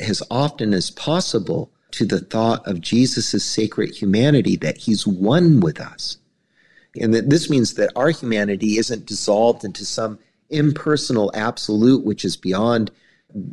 as 0.00 0.22
often 0.30 0.74
as 0.74 0.90
possible 0.90 1.70
to 1.92 2.04
the 2.04 2.20
thought 2.20 2.66
of 2.66 2.80
Jesus' 2.80 3.44
sacred 3.44 3.94
humanity, 3.94 4.56
that 4.56 4.78
he's 4.78 5.06
one 5.06 5.60
with 5.60 5.80
us. 5.80 6.18
And 7.00 7.14
that 7.14 7.30
this 7.30 7.48
means 7.48 7.74
that 7.74 7.92
our 7.96 8.10
humanity 8.10 8.78
isn't 8.78 9.06
dissolved 9.06 9.64
into 9.64 9.84
some 9.84 10.18
impersonal 10.50 11.30
absolute 11.34 12.04
which 12.04 12.24
is 12.24 12.36
beyond 12.36 12.90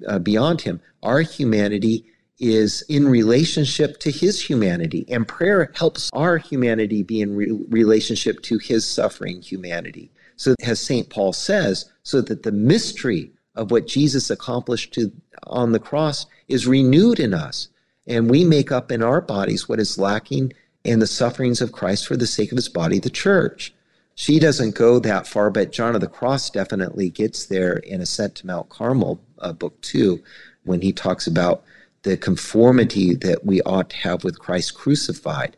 uh, 0.07 0.19
beyond 0.19 0.61
him. 0.61 0.79
Our 1.03 1.21
humanity 1.21 2.05
is 2.39 2.83
in 2.89 3.07
relationship 3.07 3.97
to 3.99 4.11
his 4.11 4.41
humanity, 4.41 5.05
and 5.09 5.27
prayer 5.27 5.71
helps 5.75 6.09
our 6.13 6.37
humanity 6.37 7.01
be 7.01 7.21
in 7.21 7.35
re- 7.35 7.51
relationship 7.69 8.41
to 8.41 8.57
his 8.57 8.85
suffering 8.85 9.41
humanity. 9.41 10.11
So, 10.35 10.53
as 10.63 10.79
St. 10.81 11.09
Paul 11.09 11.31
says, 11.31 11.91
so 12.03 12.21
that 12.21 12.43
the 12.43 12.51
mystery 12.51 13.31
of 13.55 13.71
what 13.71 13.87
Jesus 13.87 14.29
accomplished 14.29 14.93
to, 14.95 15.11
on 15.47 15.71
the 15.71 15.79
cross 15.79 16.25
is 16.49 16.67
renewed 16.67 17.19
in 17.19 17.33
us, 17.33 17.69
and 18.05 18.29
we 18.29 18.43
make 18.43 18.71
up 18.71 18.91
in 18.91 19.01
our 19.01 19.21
bodies 19.21 19.69
what 19.69 19.79
is 19.79 19.97
lacking 19.97 20.51
in 20.83 20.99
the 20.99 21.07
sufferings 21.07 21.61
of 21.61 21.71
Christ 21.71 22.05
for 22.05 22.17
the 22.17 22.27
sake 22.27 22.51
of 22.51 22.57
his 22.57 22.69
body, 22.69 22.99
the 22.99 23.09
church. 23.09 23.73
She 24.13 24.39
doesn't 24.39 24.75
go 24.75 24.99
that 24.99 25.27
far, 25.27 25.49
but 25.49 25.71
John 25.71 25.95
of 25.95 26.01
the 26.01 26.07
Cross 26.07 26.51
definitely 26.51 27.09
gets 27.09 27.45
there 27.45 27.77
in 27.77 28.01
Ascent 28.01 28.35
to 28.35 28.47
Mount 28.47 28.69
Carmel, 28.69 29.19
uh, 29.39 29.51
book 29.51 29.79
two, 29.81 30.21
when 30.63 30.81
he 30.81 30.93
talks 30.93 31.27
about 31.27 31.63
the 32.05 32.15
conformity 32.15 33.15
that 33.15 33.43
we 33.45 33.61
ought 33.63 33.89
to 33.89 33.97
have 33.97 34.23
with 34.23 34.39
Christ 34.39 34.75
crucified. 34.75 35.57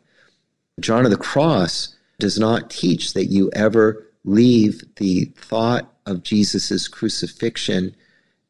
John 0.80 1.04
of 1.04 1.10
the 1.10 1.16
Cross 1.18 1.94
does 2.18 2.38
not 2.38 2.70
teach 2.70 3.12
that 3.12 3.26
you 3.26 3.50
ever 3.52 4.06
leave 4.24 4.82
the 4.96 5.26
thought 5.36 5.92
of 6.06 6.22
Jesus' 6.22 6.88
crucifixion 6.88 7.94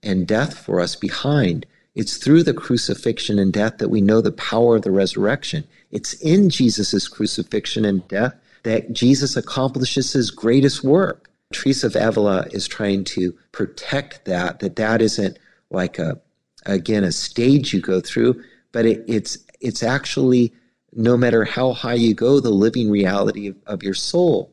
and 0.01 0.29
death 0.29 0.57
for 0.57 0.81
us 0.81 0.95
behind. 0.95 1.67
It's 1.97 2.19
through 2.19 2.45
the 2.45 2.55
crucifixion 2.55 3.37
and 3.41 3.53
death 3.53 3.79
that 3.79 3.89
we 3.89 4.01
know 4.01 4.21
the 4.21 4.31
power 4.31 4.77
of 4.77 4.83
the 4.83 4.93
resurrection. 4.93 5.65
It's 5.91 6.15
in 6.15 6.51
Jesus' 6.51 7.09
crucifixion 7.09 7.85
and 7.85 8.07
death 8.07 8.35
that 8.63 8.93
Jesus 8.93 9.37
accomplishes 9.37 10.13
his 10.13 10.31
greatest 10.31 10.85
work. 10.85 11.29
Teresa 11.53 11.89
of 11.89 11.97
Avila 11.97 12.47
is 12.53 12.69
trying 12.69 13.03
to 13.05 13.37
protect 13.51 14.25
that, 14.27 14.61
that 14.61 14.77
that 14.77 15.03
isn't 15.03 15.37
like 15.71 15.99
a, 15.99 16.21
again, 16.69 17.05
a 17.05 17.13
stage 17.13 17.73
you 17.73 17.81
go 17.81 18.01
through, 18.01 18.43
but 18.73 18.87
it, 18.87 19.05
it's, 19.09 19.39
it's 19.61 19.83
actually, 19.83 20.53
no 20.93 21.17
matter 21.17 21.45
how 21.45 21.73
high 21.73 21.95
you 21.95 22.15
go, 22.15 22.39
the 22.39 22.51
living 22.51 22.91
reality 22.91 23.49
of, 23.49 23.57
of 23.67 23.83
your 23.83 23.95
soul. 23.95 24.53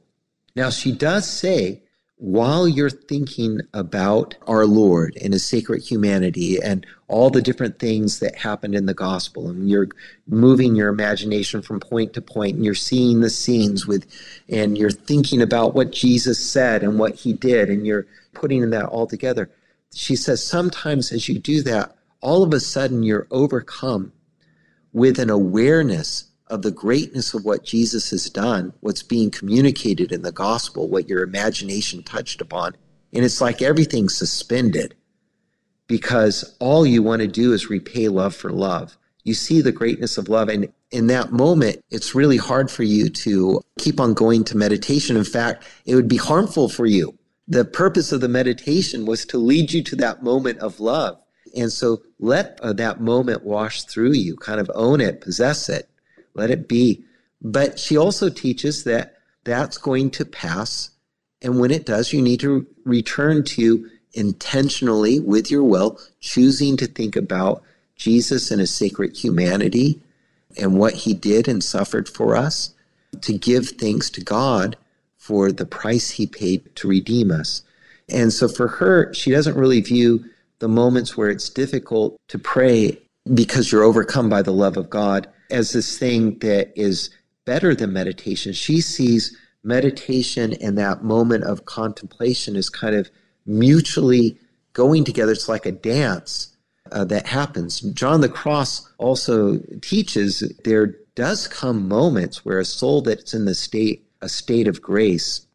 Now, 0.56 0.70
she 0.70 0.92
does 0.92 1.30
say, 1.30 1.82
while 2.18 2.66
you're 2.66 2.90
thinking 2.90 3.60
about 3.74 4.36
our 4.48 4.66
Lord 4.66 5.18
and 5.22 5.34
his 5.34 5.46
sacred 5.46 5.84
humanity 5.84 6.58
and 6.64 6.88
all 7.10 7.30
the 7.30 7.42
different 7.42 7.78
things 7.78 8.20
that 8.20 8.38
happened 8.38 8.74
in 8.74 8.86
the 8.86 8.94
gospel, 8.94 9.50
and 9.50 9.70
you're 9.70 9.90
moving 10.26 10.76
your 10.76 10.88
imagination 10.88 11.62
from 11.62 11.82
point 11.82 12.14
to 12.14 12.22
point, 12.22 12.56
and 12.56 12.64
you're 12.64 12.74
seeing 12.74 13.20
the 13.20 13.30
scenes 13.30 13.86
with, 13.86 14.08
and 14.48 14.78
you're 14.78 14.90
thinking 14.90 15.42
about 15.42 15.76
what 15.76 15.92
Jesus 15.92 16.40
said 16.40 16.84
and 16.84 16.98
what 16.98 17.16
he 17.16 17.34
did, 17.34 17.70
and 17.70 17.86
you're 17.86 18.08
putting 18.34 18.70
that 18.70 18.86
all 18.86 19.08
together. 19.08 19.52
She 19.94 20.16
says, 20.16 20.42
sometimes 20.42 21.12
as 21.12 21.28
you 21.28 21.38
do 21.38 21.62
that, 21.64 21.95
all 22.26 22.42
of 22.42 22.52
a 22.54 22.60
sudden 22.60 23.04
you're 23.04 23.28
overcome 23.30 24.12
with 24.94 25.20
an 25.20 25.30
awareness 25.30 26.32
of 26.48 26.64
the 26.64 26.72
greatness 26.72 27.36
of 27.36 27.46
what 27.46 27.64
Jesus 27.64 28.10
has 28.10 28.32
done, 28.32 28.74
what's 28.80 29.04
being 29.04 29.30
communicated 29.30 30.12
in 30.12 30.24
the 30.24 30.32
gospel, 30.32 30.90
what 30.90 31.08
your 31.08 31.22
imagination 31.22 32.02
touched 32.02 32.42
upon. 32.42 32.76
And 33.14 33.24
it's 33.24 33.42
like 33.42 33.62
everything's 33.62 34.18
suspended 34.18 34.96
because 35.86 36.56
all 36.60 36.84
you 36.84 37.04
want 37.04 37.22
to 37.22 37.28
do 37.28 37.54
is 37.54 37.70
repay 37.70 38.08
love 38.08 38.36
for 38.36 38.50
love. 38.50 38.98
You 39.24 39.36
see 39.36 39.62
the 39.62 39.72
greatness 39.72 40.18
of 40.18 40.28
love. 40.28 40.50
And 40.50 40.74
in 40.90 41.06
that 41.08 41.32
moment, 41.32 41.80
it's 41.92 42.16
really 42.16 42.38
hard 42.38 42.72
for 42.72 42.82
you 42.82 43.08
to 43.10 43.62
keep 43.78 44.00
on 44.00 44.16
going 44.16 44.44
to 44.46 44.58
meditation. 44.58 45.16
In 45.16 45.26
fact, 45.26 45.64
it 45.86 45.94
would 45.94 46.08
be 46.08 46.18
harmful 46.18 46.70
for 46.70 46.88
you. 46.88 47.20
The 47.48 47.66
purpose 47.66 48.12
of 48.12 48.22
the 48.22 48.28
meditation 48.28 49.06
was 49.06 49.26
to 49.28 49.38
lead 49.38 49.74
you 49.74 49.84
to 49.84 49.96
that 49.98 50.24
moment 50.24 50.58
of 50.58 50.80
love. 50.80 51.20
And 51.56 51.72
so 51.72 52.02
let 52.20 52.60
uh, 52.62 52.74
that 52.74 53.00
moment 53.00 53.44
wash 53.44 53.84
through 53.84 54.14
you, 54.14 54.36
kind 54.36 54.60
of 54.60 54.70
own 54.76 55.02
it, 55.02 55.22
possess 55.22 55.70
it 55.70 55.90
let 56.36 56.52
it 56.52 56.68
be. 56.68 57.04
But 57.42 57.80
she 57.80 57.98
also 57.98 58.30
teaches 58.30 58.84
that 58.84 59.16
that's 59.44 59.78
going 59.78 60.12
to 60.12 60.26
pass. 60.26 60.92
And 61.42 61.60
when 61.60 61.72
it 61.72 61.86
does, 61.86 62.14
you 62.14 62.22
need 62.22 62.40
to 62.42 62.68
return 62.84 63.44
to 63.46 63.90
intentionally, 64.14 65.20
with 65.20 65.50
your 65.50 65.64
will, 65.64 66.00
choosing 66.20 66.78
to 66.78 66.88
think 66.88 67.16
about 67.16 67.64
Jesus 67.96 68.52
and 68.52 68.60
his 68.60 68.74
sacred 68.74 69.18
humanity 69.18 70.02
and 70.58 70.78
what 70.78 70.94
he 70.94 71.14
did 71.14 71.48
and 71.48 71.64
suffered 71.64 72.08
for 72.08 72.36
us, 72.36 72.74
to 73.22 73.38
give 73.38 73.70
thanks 73.70 74.10
to 74.12 74.22
God 74.22 74.78
for 75.18 75.52
the 75.52 75.66
price 75.66 76.12
he 76.12 76.28
paid 76.28 76.76
to 76.76 76.88
redeem 76.88 77.32
us. 77.32 77.64
And 78.08 78.32
so 78.32 78.48
for 78.48 78.68
her, 78.68 79.14
she 79.14 79.32
doesn't 79.32 79.58
really 79.58 79.82
view 79.82 80.26
the 80.60 80.68
moments 80.68 81.18
where 81.18 81.30
it's 81.30 81.50
difficult 81.50 82.18
to 82.28 82.40
pray 82.40 83.02
because 83.34 83.72
you're 83.72 83.84
overcome 83.84 84.30
by 84.30 84.42
the 84.42 84.54
love 84.54 84.78
of 84.78 84.90
God 84.90 85.28
as 85.52 85.72
this 85.72 85.98
thing 85.98 86.38
that 86.40 86.72
is 86.76 87.10
better 87.46 87.76
than 87.76 87.94
meditation. 87.94 88.54
She 88.54 88.82
sees 88.82 89.38
meditation 89.64 90.54
and 90.62 90.78
that 90.78 91.04
moment 91.04 91.44
of 91.44 91.66
contemplation 91.66 92.56
as 92.56 92.70
kind 92.70 92.96
of 92.96 93.10
mutually 93.46 94.38
going 94.74 95.04
together. 95.04 95.32
It's 95.32 95.50
like 95.50 95.66
a 95.66 95.72
dance 95.72 96.56
uh, 96.92 97.06
that 97.06 97.26
happens. 97.28 97.82
John 97.82 98.22
the 98.22 98.30
Cross 98.30 98.88
also 98.98 99.60
teaches 99.82 100.40
there 100.64 100.96
does 101.16 101.48
come 101.48 101.88
moments 101.88 102.46
where 102.46 102.60
a 102.60 102.66
soul 102.66 103.02
that's 103.02 103.34
in 103.34 103.46
the 103.46 103.56
state 103.56 104.06
a 104.22 104.30
state 104.30 104.68
of 104.68 104.82
grace 104.82 105.46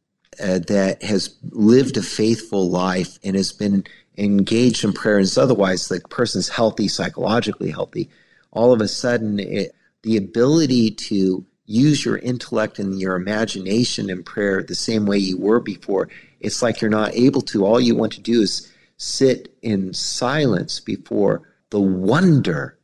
uh, 0.43 0.61
that 0.69 1.03
has 1.03 1.37
lived 1.51 1.97
a 1.97 2.03
faithful 2.03 2.71
life 2.71 3.19
and 3.25 3.37
has 3.37 3.53
been 3.53 3.85
engaged 4.21 4.85
in 4.85 4.93
prayer 4.93 5.19
is 5.19 5.37
otherwise 5.37 5.89
the 5.89 6.01
person's 6.11 6.49
healthy 6.49 6.87
psychologically 6.87 7.71
healthy 7.71 8.09
all 8.53 8.73
of 8.73 8.81
a 8.81 8.89
sudden 8.89 9.39
it, 9.39 9.75
the 10.03 10.17
ability 10.17 10.91
to 10.91 11.45
use 11.67 12.05
your 12.05 12.19
intellect 12.19 12.79
and 12.79 13.01
your 13.01 13.15
imagination 13.15 14.11
in 14.11 14.23
prayer 14.23 14.63
the 14.63 14.75
same 14.75 15.07
way 15.07 15.19
you 15.19 15.39
were 15.39 15.61
before. 15.61 16.09
It's 16.41 16.63
like 16.63 16.81
you're 16.81 16.91
not 16.91 17.15
able 17.15 17.43
to. 17.43 17.65
All 17.65 17.81
you 17.81 17.95
want 17.95 18.13
to 18.15 18.21
do 18.21 18.41
is 18.41 18.71
sit 18.97 19.57
in 19.63 19.95
silence 19.95 20.81
before 20.81 21.49
the 21.71 21.81
wonder 21.81 22.77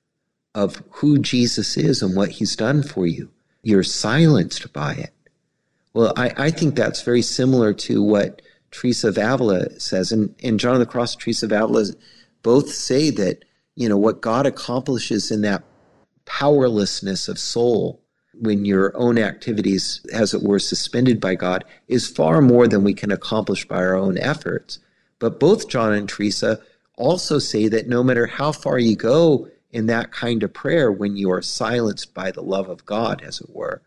of 0.54 0.82
who 0.90 1.18
Jesus 1.18 1.76
is 1.76 2.00
and 2.00 2.14
what 2.14 2.30
he's 2.30 2.54
done 2.54 2.82
for 2.82 3.06
you. 3.06 3.30
You're 3.62 3.82
silenced 3.82 4.72
by 4.72 4.94
it. 4.94 5.12
Well, 5.92 6.12
I, 6.16 6.32
I 6.36 6.50
think 6.50 6.76
that's 6.76 7.02
very 7.02 7.22
similar 7.22 7.72
to 7.74 8.02
what 8.02 8.40
Teresa 8.76 9.08
of 9.08 9.16
Avila 9.16 9.80
says. 9.80 10.12
And, 10.12 10.34
and 10.42 10.60
John 10.60 10.74
of 10.74 10.80
the 10.80 10.86
Cross, 10.86 11.16
Teresa 11.16 11.46
of 11.46 11.52
Avila 11.52 11.86
both 12.42 12.68
say 12.68 13.10
that, 13.10 13.44
you 13.74 13.88
know, 13.88 13.96
what 13.96 14.20
God 14.20 14.44
accomplishes 14.44 15.30
in 15.30 15.40
that 15.42 15.64
powerlessness 16.26 17.26
of 17.26 17.38
soul 17.38 18.02
when 18.34 18.66
your 18.66 18.94
own 18.94 19.18
activities, 19.18 20.04
as 20.12 20.34
it 20.34 20.42
were, 20.42 20.58
suspended 20.58 21.20
by 21.22 21.34
God, 21.34 21.64
is 21.88 22.06
far 22.06 22.42
more 22.42 22.68
than 22.68 22.84
we 22.84 22.92
can 22.92 23.10
accomplish 23.10 23.66
by 23.66 23.76
our 23.76 23.94
own 23.94 24.18
efforts. 24.18 24.78
But 25.18 25.40
both 25.40 25.70
John 25.70 25.94
and 25.94 26.06
Teresa 26.06 26.60
also 26.98 27.38
say 27.38 27.68
that 27.68 27.88
no 27.88 28.04
matter 28.04 28.26
how 28.26 28.52
far 28.52 28.78
you 28.78 28.94
go 28.94 29.48
in 29.70 29.86
that 29.86 30.12
kind 30.12 30.42
of 30.42 30.52
prayer, 30.52 30.92
when 30.92 31.16
you 31.16 31.30
are 31.30 31.40
silenced 31.40 32.12
by 32.12 32.30
the 32.30 32.42
love 32.42 32.68
of 32.68 32.84
God, 32.84 33.22
as 33.22 33.40
it 33.40 33.48
were, 33.48 33.80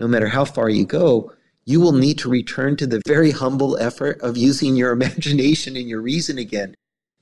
no 0.00 0.08
matter 0.08 0.26
how 0.26 0.44
far 0.44 0.68
you 0.68 0.84
go, 0.84 1.32
you 1.64 1.80
will 1.80 1.92
need 1.92 2.18
to 2.18 2.28
return 2.28 2.76
to 2.76 2.86
the 2.86 3.00
very 3.06 3.30
humble 3.30 3.76
effort 3.78 4.20
of 4.20 4.36
using 4.36 4.76
your 4.76 4.92
imagination 4.98 5.76
and 5.76 5.88
your 5.88 6.00
reason 6.00 6.38
again 6.38 6.74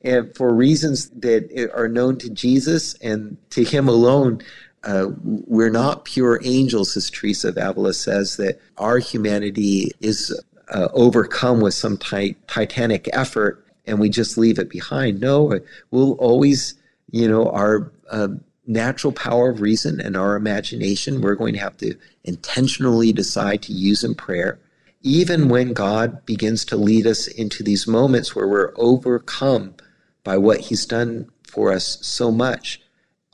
and 0.03 0.35
for 0.35 0.53
reasons 0.53 1.09
that 1.11 1.71
are 1.75 1.89
known 1.89 2.19
to 2.19 2.31
Jesus 2.31 2.95
and 2.95 3.37
to 3.51 3.65
Him 3.65 3.89
alone. 3.89 4.43
Uh, 4.85 5.11
we're 5.23 5.71
not 5.71 6.05
pure 6.05 6.41
angels, 6.43 6.97
as 6.97 7.09
Teresa 7.09 7.49
of 7.49 7.57
Avila 7.57 7.95
says, 7.95 8.37
that 8.37 8.61
our 8.79 8.99
humanity 8.99 9.93
is 10.01 10.37
uh, 10.71 10.89
overcome 10.93 11.61
with 11.61 11.75
some 11.75 11.97
ti- 11.97 12.37
titanic 12.49 13.09
effort 13.13 13.65
and 13.87 13.99
we 13.99 14.09
just 14.09 14.39
leave 14.39 14.59
it 14.59 14.69
behind. 14.69 15.21
No, 15.21 15.61
we'll 15.91 16.13
always, 16.13 16.75
you 17.11 17.29
know, 17.29 17.49
our 17.51 17.93
uh, 18.11 18.29
natural 18.67 19.13
power 19.13 19.51
of 19.51 19.61
reason 19.61 20.01
and 20.01 20.17
our 20.17 20.37
imagination, 20.37 21.21
we're 21.21 21.35
going 21.35 21.55
to 21.55 21.61
have 21.61 21.77
to 21.79 21.95
intentionally 22.25 23.13
decide 23.13 23.63
to 23.63 23.73
use 23.73 24.05
in 24.05 24.15
prayer. 24.15 24.59
Even 25.03 25.49
when 25.49 25.73
God 25.73 26.25
begins 26.27 26.65
to 26.67 26.77
lead 26.77 27.07
us 27.07 27.27
into 27.27 27.63
these 27.63 27.89
moments 27.89 28.37
where 28.37 28.47
we're 28.47 28.73
overcome 28.77 29.75
by 30.23 30.37
what 30.37 30.61
he's 30.61 30.87
done 30.87 31.29
for 31.43 31.73
us 31.73 31.99
so 32.03 32.31
much, 32.31 32.81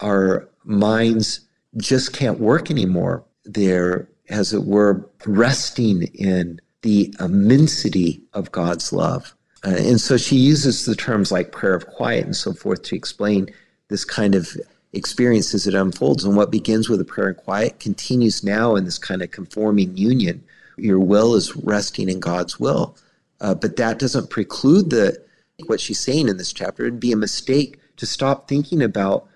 our 0.01 0.49
minds 0.65 1.41
just 1.77 2.13
can't 2.15 2.41
work 2.41 2.71
anymore. 2.71 3.25
They're, 3.45 4.09
as 4.31 4.55
it 4.55 4.65
were, 4.65 5.11
resting 5.27 6.03
in 6.15 6.61
the 6.83 7.15
immensity 7.21 8.23
of 8.33 8.53
God's 8.53 8.93
love. 8.93 9.35
Uh, 9.65 9.71
and 9.71 10.01
so 10.01 10.17
she 10.17 10.37
uses 10.37 10.87
the 10.87 10.95
terms 10.95 11.33
like 11.33 11.53
prayer 11.53 11.75
of 11.75 11.87
quiet 11.87 12.25
and 12.25 12.37
so 12.37 12.53
forth 12.53 12.83
to 12.85 12.97
explain 12.97 13.49
this 13.89 14.05
kind 14.05 14.35
of 14.35 14.57
experience 14.93 15.55
as 15.55 15.67
it 15.67 15.75
unfolds. 15.75 16.25
And 16.25 16.37
what 16.37 16.51
begins 16.51 16.89
with 16.89 17.01
a 17.01 17.05
prayer 17.05 17.29
in 17.29 17.35
quiet 17.35 17.81
continues 17.81 18.43
now 18.43 18.77
in 18.77 18.85
this 18.85 18.99
kind 18.99 19.23
of 19.23 19.31
conforming 19.31 19.97
union 19.97 20.45
your 20.79 21.01
will 21.01 21.35
is 21.35 21.57
resting 21.57 22.09
in 22.09 22.21
God's 22.21 22.59
will. 22.59 22.97
Uh, 23.41 23.55
but 23.55 23.77
that 23.77 23.99
doesn't 23.99 24.31
preclude 24.31 24.91
the 24.91 25.23
what 25.67 25.81
she's 25.81 25.99
saying 25.99 26.29
in 26.29 26.37
this 26.37 26.53
chapter. 26.53 26.85
It'd 26.85 27.01
be 27.01 27.13
a 27.13 27.17
mistake 27.17 27.81
to 27.97 28.07
stop 28.07 28.49
thinking 28.49 28.81
about 28.81 29.29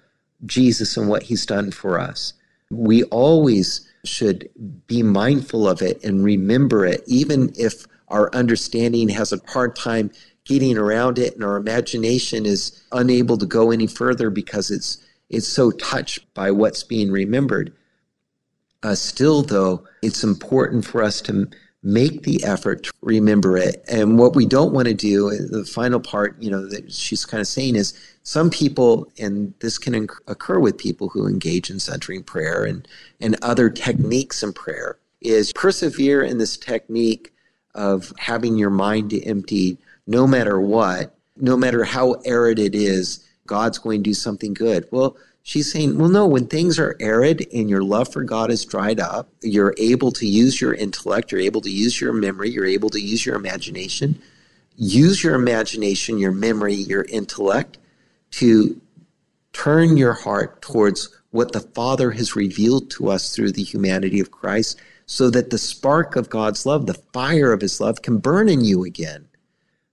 Jesus 0.47 0.97
and 0.97 1.09
what 1.09 1.25
he's 1.25 1.45
done 1.45 1.73
for 1.73 1.99
us. 1.99 2.35
We 2.71 3.03
always 3.05 3.89
should 4.05 4.49
be 4.87 5.03
mindful 5.03 5.69
of 5.69 5.83
it 5.83 6.03
and 6.05 6.25
remember 6.25 6.87
it, 6.87 7.03
even 7.07 7.53
if 7.57 7.87
our 8.09 8.33
understanding 8.35 9.09
has 9.09 9.33
a 9.33 9.41
hard 9.49 9.75
time 9.75 10.11
getting 10.45 10.77
around 10.77 11.19
it 11.19 11.35
and 11.35 11.45
our 11.45 11.57
imagination 11.57 12.47
is 12.47 12.83
unable 12.93 13.37
to 13.39 13.47
go 13.47 13.71
any 13.71 13.87
further 13.87 14.31
because 14.31 14.71
it's 14.71 14.99
it's 15.33 15.49
so 15.49 15.71
touched 15.73 16.33
by 16.35 16.51
what's 16.51 16.85
being 16.85 17.11
remembered. 17.11 17.75
Uh, 18.83 18.95
still, 18.95 19.43
though, 19.43 19.85
it's 20.03 20.23
important 20.23 20.85
for 20.85 21.03
us 21.03 21.21
to 21.23 21.49
make 21.83 22.23
the 22.23 22.45
effort 22.45 22.85
to 22.85 22.93
remember 23.01 23.57
it. 23.57 23.85
And 23.89 24.19
what 24.19 24.37
we 24.37 24.47
don't 24.47 24.73
want 24.73 24.87
to 24.87 24.95
do, 24.95 25.31
the 25.31 25.65
final 25.65 25.99
part, 25.99 26.41
you 26.41 26.51
know, 26.51 26.69
that 26.69 26.93
she's 26.93 27.25
kind 27.25 27.41
of 27.41 27.47
saying 27.49 27.75
is 27.75 27.95
some 28.23 28.51
people, 28.51 29.11
and 29.19 29.53
this 29.61 29.79
can 29.79 30.09
occur 30.29 30.61
with 30.61 30.79
people 30.79 31.09
who 31.09 31.27
engage 31.27 31.71
in 31.71 31.81
centering 31.81 32.23
prayer 32.23 32.65
and, 32.65 32.87
and 33.21 33.37
other 33.43 33.69
techniques 33.69 34.43
in 34.43 34.53
prayer, 34.53 34.99
is 35.21 35.53
persevere 35.53 36.23
in 36.23 36.39
this 36.39 36.57
technique 36.57 37.33
of 37.75 38.13
having 38.19 38.57
your 38.57 38.71
mind 38.71 39.13
empty 39.25 39.79
no 40.07 40.27
matter 40.27 40.61
what, 40.61 41.17
no 41.37 41.57
matter 41.57 41.85
how 41.85 42.13
arid 42.25 42.59
it 42.59 42.75
is, 42.75 43.27
God's 43.47 43.79
going 43.79 44.03
to 44.03 44.11
do 44.11 44.15
something 44.15 44.55
good. 44.55 44.87
Well, 44.91 45.17
She's 45.45 45.73
saying, 45.73 45.99
well, 45.99 46.09
no, 46.09 46.27
when 46.27 46.47
things 46.47 46.79
are 46.79 46.97
arid 47.01 47.47
and 47.53 47.69
your 47.69 47.83
love 47.83 48.13
for 48.13 48.23
God 48.23 48.51
is 48.51 48.65
dried 48.65 49.01
up, 49.01 49.29
you're 49.43 49.75
able 49.77 50.13
to 50.13 50.27
use 50.27 50.61
your 50.61 50.73
intellect, 50.73 51.33
you're 51.33 51.41
able 51.41 51.61
to 51.63 51.71
use 51.71 52.01
your 52.01 52.13
memory, 52.13 52.51
you're 52.51 52.65
able 52.65 52.91
to 52.91 53.01
use 53.01 53.27
your 53.27 53.35
imagination. 53.35 54.21
Use 54.77 55.23
your 55.23 55.35
imagination, 55.35 56.19
your 56.19 56.33
memory, 56.33 56.75
your 56.75 57.05
intellect 57.09 57.79
to 58.33 58.81
turn 59.53 59.97
your 59.97 60.13
heart 60.13 60.63
towards 60.63 61.09
what 61.31 61.53
the 61.53 61.61
Father 61.61 62.13
has 62.13 62.37
revealed 62.37 62.91
to 62.93 63.11
us 63.11 63.35
through 63.35 63.53
the 63.53 63.65
humanity 63.65 64.21
of 64.21 64.31
Christ 64.31 64.81
so 65.07 65.29
that 65.31 65.51
the 65.51 65.59
spark 65.59 66.15
of 66.15 66.31
God's 66.31 66.65
love, 66.65 66.87
the 66.87 66.95
fire 66.95 67.53
of 67.53 67.61
his 67.61 67.81
love, 67.81 68.01
can 68.01 68.19
burn 68.19 68.49
in 68.49 68.65
you 68.65 68.85
again. 68.85 69.27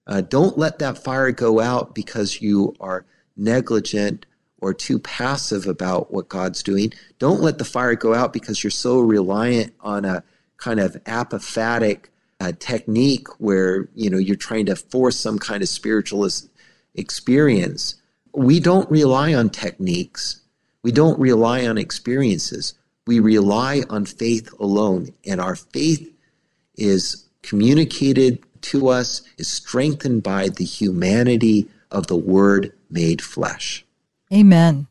Uh, 0.06 0.22
don't 0.22 0.58
let 0.58 0.80
that 0.80 1.04
fire 1.04 1.32
go 1.32 1.60
out 1.60 1.96
because 1.96 2.42
you 2.42 2.76
are 2.80 3.06
negligent 3.40 4.26
or 4.62 4.74
too 4.74 5.00
passive 5.00 5.66
about 5.68 6.12
what 6.14 6.30
God's 6.30 6.62
doing. 6.62 6.94
Don't 7.18 7.42
let 7.42 7.58
the 7.58 7.66
fire 7.66 7.96
go 7.96 8.14
out 8.14 8.34
because 8.34 8.64
you're 8.64 8.72
so 8.72 9.00
reliant 9.00 9.74
on 9.80 10.06
a 10.06 10.24
kind 10.58 10.80
of 10.80 10.94
apophatic 11.06 12.06
uh, 12.42 12.52
technique 12.60 13.28
where 13.40 13.90
you 13.96 14.10
know 14.10 14.18
you're 14.18 14.36
trying 14.36 14.66
to 14.66 14.76
force 14.76 15.18
some 15.18 15.40
kind 15.40 15.62
of 15.62 15.70
spiritualist 15.70 16.50
experience. 16.96 17.96
We 18.34 18.60
don't 18.60 18.90
rely 18.90 19.34
on 19.34 19.50
techniques. 19.50 20.42
We 20.84 20.92
don't 20.92 21.20
rely 21.20 21.66
on 21.66 21.78
experiences. 21.78 22.74
We 23.08 23.20
rely 23.20 23.84
on 23.90 24.06
faith 24.06 24.54
alone, 24.60 25.10
and 25.26 25.42
our 25.42 25.56
faith 25.56 26.14
is 26.76 27.26
communicated 27.42 28.44
to 28.62 28.90
us, 28.90 29.24
is 29.38 29.50
strengthened 29.50 30.24
by 30.24 30.50
the 30.50 30.64
humanity 30.64 31.68
of 31.92 32.08
the 32.08 32.18
Word 32.18 32.74
made 32.90 33.22
flesh. 33.22 33.86
Amen. 34.34 34.88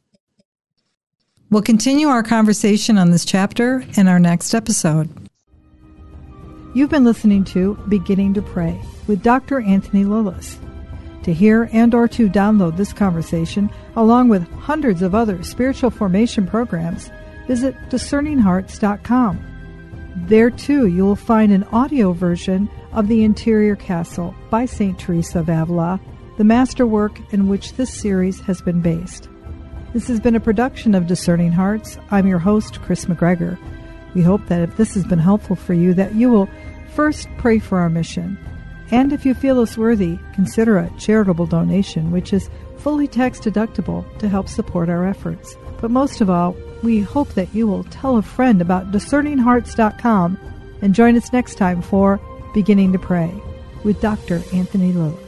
We'll 1.51 1.63
continue 1.63 2.09
our 2.09 2.23
conversation 2.23 2.99
on 2.99 3.11
this 3.11 3.25
chapter 3.25 3.85
in 3.97 4.07
our 4.09 4.19
next 4.19 4.55
episode. 4.55 5.09
You've 6.75 6.91
been 6.91 7.05
listening 7.05 7.45
to 7.45 7.75
Beginning 7.89 8.35
to 8.35 8.43
Pray 8.43 8.79
with 9.07 9.23
Dr. 9.23 9.61
Anthony 9.61 10.05
Lilles. 10.05 10.59
To 11.23 11.33
hear 11.33 11.69
and 11.73 11.95
or 11.95 12.07
to 12.09 12.29
download 12.29 12.77
this 12.77 12.93
conversation 12.93 13.71
along 13.97 14.29
with 14.29 14.49
hundreds 14.53 15.03
of 15.03 15.15
other 15.15 15.43
spiritual 15.43 15.91
formation 15.91 16.47
programs, 16.47 17.11
visit 17.47 17.75
discerninghearts.com. 17.89 19.45
There 20.27 20.51
too 20.51 20.87
you 20.87 21.05
will 21.05 21.17
find 21.17 21.53
an 21.53 21.65
audio 21.65 22.13
version 22.13 22.69
of 22.93 23.09
The 23.09 23.25
Interior 23.25 23.77
Castle 23.77 24.35
by 24.51 24.67
St. 24.67 24.99
Teresa 24.99 25.41
of 25.41 25.49
Avila 25.49 26.01
the 26.38 26.44
masterwork 26.44 27.20
in 27.33 27.48
which 27.48 27.72
this 27.74 27.92
series 27.92 28.38
has 28.40 28.62
been 28.62 28.81
based. 28.81 29.29
This 29.92 30.07
has 30.07 30.20
been 30.20 30.37
a 30.37 30.40
production 30.40 30.94
of 30.94 31.09
Discerning 31.09 31.51
Hearts. 31.51 31.98
I'm 32.12 32.29
your 32.29 32.38
host, 32.38 32.81
Kris 32.83 33.07
McGregor. 33.07 33.59
We 34.14 34.22
hope 34.22 34.46
that 34.46 34.61
if 34.61 34.77
this 34.77 34.94
has 34.94 35.05
been 35.05 35.18
helpful 35.18 35.57
for 35.57 35.74
you, 35.74 35.94
that 35.94 36.14
you 36.14 36.31
will 36.31 36.48
first 36.94 37.29
pray 37.38 37.59
for 37.59 37.79
our 37.79 37.90
mission. 37.90 38.38
And 38.92 39.12
if 39.12 39.27
you 39.27 39.35
feel 39.35 39.61
us 39.61 39.77
worthy, 39.77 40.16
consider 40.33 40.79
a 40.79 40.90
charitable 40.96 41.46
donation, 41.46 42.12
which 42.12 42.33
is 42.33 42.48
fully 42.77 43.09
tax 43.09 43.40
deductible 43.40 44.05
to 44.18 44.29
help 44.29 44.48
support 44.48 44.88
our 44.88 45.09
efforts. 45.09 45.57
But 45.81 45.90
most 45.90 46.20
of 46.20 46.31
all, 46.31 46.57
we 46.85 47.01
hope 47.01 47.31
that 47.31 47.53
you 47.53 47.66
will 47.66 47.83
tell 47.85 48.16
a 48.16 48.22
friend 48.22 48.62
about 48.62 48.92
discerninghearts.com 48.92 50.38
and 50.83 50.94
join 50.94 51.16
us 51.16 51.33
next 51.33 51.57
time 51.57 51.83
for 51.83 52.20
Beginning 52.55 52.92
to 52.92 52.98
Pray 53.01 53.35
with 53.83 54.01
Dr. 54.01 54.40
Anthony 54.53 54.92
Lilles. 54.92 55.28